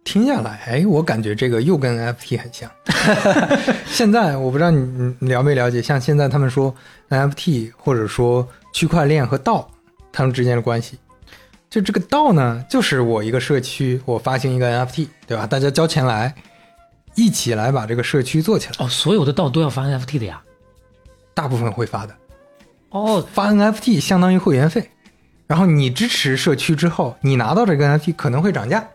[0.04, 2.70] 听下来，哎，我感觉这个又跟 NFT 很像。
[3.88, 6.76] 现在我不知道你你了没了解，像现在他们说
[7.10, 9.70] NFT 或者说区块链和道
[10.12, 11.00] 他们之间的关系，
[11.74, 15.48] 就这个道呢，就是我一个社区，我发行一个 NFT，对吧？
[15.48, 16.36] 大家交钱来，
[17.16, 20.40] 一起来把这个社区做起来，哦，所有的道都要发 NFT 的呀？
[21.34, 22.16] 大部分会发的。
[22.92, 24.92] 哦，发 NFT 相当于会员费，
[25.48, 28.88] 然后你支持社区之后，你拿到这个 NFT 可能会涨价，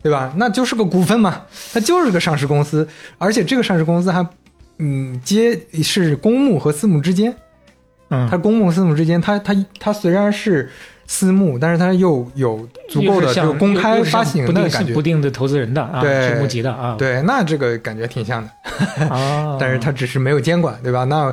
[0.00, 0.32] 对吧？
[0.36, 2.88] 那就是个股份嘛，它就是个上市公司，
[3.18, 4.24] 而且这个上市公司还，
[4.78, 7.34] 嗯，接是公募和私募之间，
[8.10, 10.70] 嗯，它公募私募之间，它它它虽然是
[11.06, 21.04] 私募，但是它又有足够的像这个公开发行不定的感觉不，定的投资人的啊，对募集的啊，对，那这个感觉挺像的， 啊， 但是它只是没有监管，对吧？
[21.04, 21.32] 那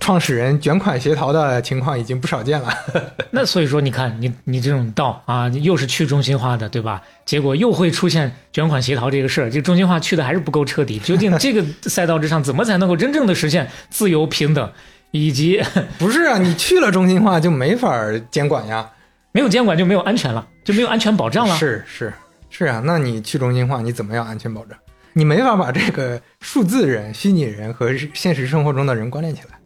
[0.00, 2.68] 创始人卷款协逃的情况已经不少见了。
[3.30, 7.00] 那所以说，你看你你这种道啊，又是去中心化的，对吧？
[7.24, 10.98] 结果又会出现卷款协逃这个事儿，这中心化去的还是不够彻底。
[10.98, 14.70] 究竟这个赛道之上，怎么才能够真正的实现自由平等，
[15.12, 15.62] 以及
[15.96, 18.86] 不是啊，你去了中心化就没法儿监管呀。
[19.34, 21.56] 没有监管就没有安全了，就没有安全保障了？
[21.56, 22.12] 是是
[22.48, 24.78] 是啊，那你去中心化，你怎么样安全保障？
[25.12, 29.58] 你没法把这个数字人、虚拟人和现实生活中的人关联起来，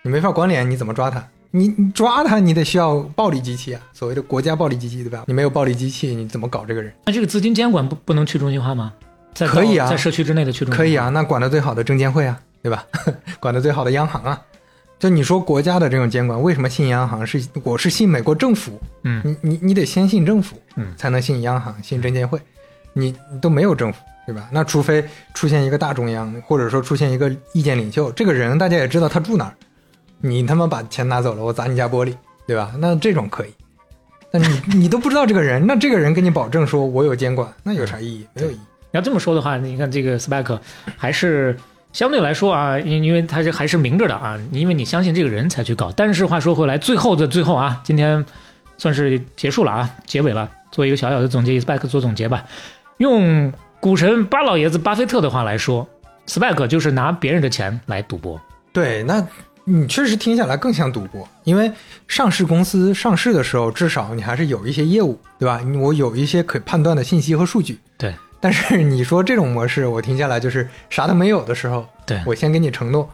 [0.00, 1.22] 你没法关联，你怎么抓他？
[1.50, 5.24] 你你抓他，你得需要暴力机器啊，所谓的国家暴力机器，对吧？
[5.26, 6.90] 你没有暴力机器，你怎么搞这个人？
[7.04, 8.94] 那这个资金监管不不能去中心化吗？
[9.34, 12.86] 在可以啊在社区之内的去中心化可以啊，那管得最好的证监会啊，对吧？
[13.38, 14.40] 管得最好的央行啊。
[15.04, 17.26] 就你说国家的这种监管，为什么信央行？
[17.26, 22.40] 是我是信美国政府，嗯你你你得先信政府，嗯才能信央行、信证监会，
[22.94, 24.48] 你你都没有政府，对吧？
[24.50, 29.54] 那除非出现一个大中央，或者说出现一个意见领袖，这个人大家也知道他住哪儿，
[30.22, 32.14] 你他妈把钱拿走了，我砸你家玻璃，
[32.46, 32.72] 对吧？
[32.78, 33.52] 那这种可以，
[34.30, 38.26] 但你 你都不知道这个人，那这个人跟你保证说我有监管，那有啥意义？
[38.32, 38.60] 没有意义。
[38.90, 40.58] 你要这么说的话，你看这个 SPAC
[40.96, 41.54] 还是
[41.94, 45.92] 相对来说啊，因因为它是还是明着的啊，因为你相信这个人才去搞。
[45.92, 48.22] 但是话说回来，最后的最后啊，今天
[48.76, 52.44] 算是结束了啊，结尾了，做一个小小的总结，以 SPAC 做总结吧。
[52.98, 55.88] 用股神巴老爷子巴菲特的话来说
[56.26, 58.40] ，SPAC 就是拿别人的钱来赌博。
[58.72, 59.24] 对，那
[59.62, 61.70] 你确实听下来更像赌博，因为
[62.08, 65.60] 上市公司上市的时候，至少你还是有一些业务，对吧？
[65.80, 67.78] 我有一些可判断的信息和数据。
[68.44, 73.08] 对，但是 你说这种模式，我听下来就是啥都没有的时候，对我先给你承诺，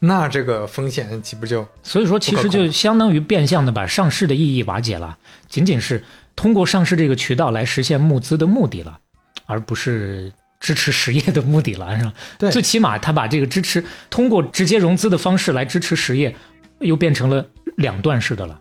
[0.00, 5.16] 那这个风险岂不就所以说，其实就相当于变相的把上市的意义瓦解了，
[5.48, 6.02] 仅仅是
[6.34, 8.98] 通过上市这个渠道来实现募资的目的了，
[9.46, 12.12] 而不是支持实业的目的了，是吧？
[12.38, 16.34] 对最起码他把这个支持通过直接融资的方式来支持实业，
[16.80, 18.60] 又变成了两段式的了。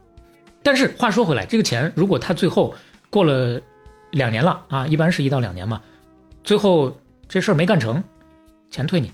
[0.61, 2.76] 但是话说回来，这个钱如果他最后
[3.09, 3.59] 过了
[4.11, 5.82] 两年了啊，一般是一到两年嘛，
[6.44, 6.96] 最后
[7.28, 8.04] 这事儿没干成，
[8.70, 9.12] 钱退你。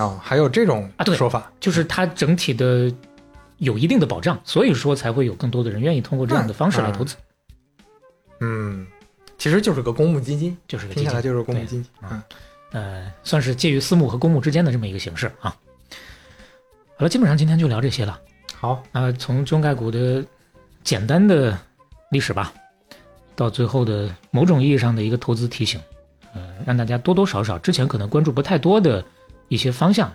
[0.00, 0.18] 啊？
[0.22, 1.52] 还有这种啊对说法？
[1.60, 2.92] 就是它整体的
[3.58, 7.14] 有一定的保障，所以说才会有更多的人愿意通过这样的方式来投资，
[8.40, 8.86] 嗯，
[9.36, 11.82] 其实就是个公募基金，就是个基金听下来，就是公募基金。
[11.82, 12.22] 对嗯，
[12.72, 15.54] 呃，算是介于私募和公募之间的这么一个形式啊。
[16.96, 18.18] 好了，基本上今天就聊这些了。
[18.54, 20.24] 好，那、从中概股的
[20.82, 21.58] 简单的
[22.10, 22.52] 历史吧，
[23.36, 25.91] 到最后的某种意义上的一个投资提醒，呃，
[26.66, 29.04] 让大家多多少少之前可能关注不太多的
[29.48, 30.12] 一些方向，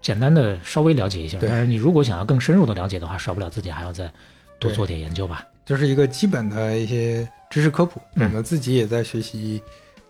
[0.00, 1.38] 简单的稍微了解一下。
[1.40, 4.10] 但是你如果想要更深入的了解的话，少不了自己还要再
[4.58, 5.44] 多做点研究吧。
[5.64, 9.62] 就是一个基本的一些知识科普，嗯我们自己也在学习，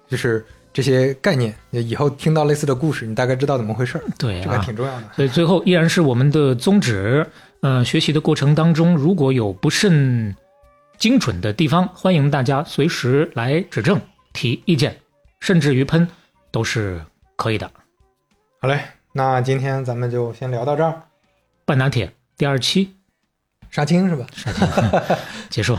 [0.08, 1.54] 就是这些概念。
[1.70, 5.04] 以后听到类似的故事，你大概知道怎么回事儿，对这个挺重要的。
[5.14, 7.26] 所以最后依然是我们的宗旨。
[7.60, 10.34] 呃，学习的过程当中，如果有不甚
[10.98, 14.00] 精准的地方，欢迎大家随时来指正、
[14.32, 14.96] 提意见，
[15.42, 16.06] 甚至于喷，
[16.52, 17.68] 都是可以的。
[18.60, 18.80] 好嘞，
[19.10, 21.02] 那今天咱们就先聊到这儿。
[21.64, 22.94] 半打铁第二期
[23.68, 24.24] 杀青是吧？
[24.36, 25.16] 杀青
[25.50, 25.76] 结束。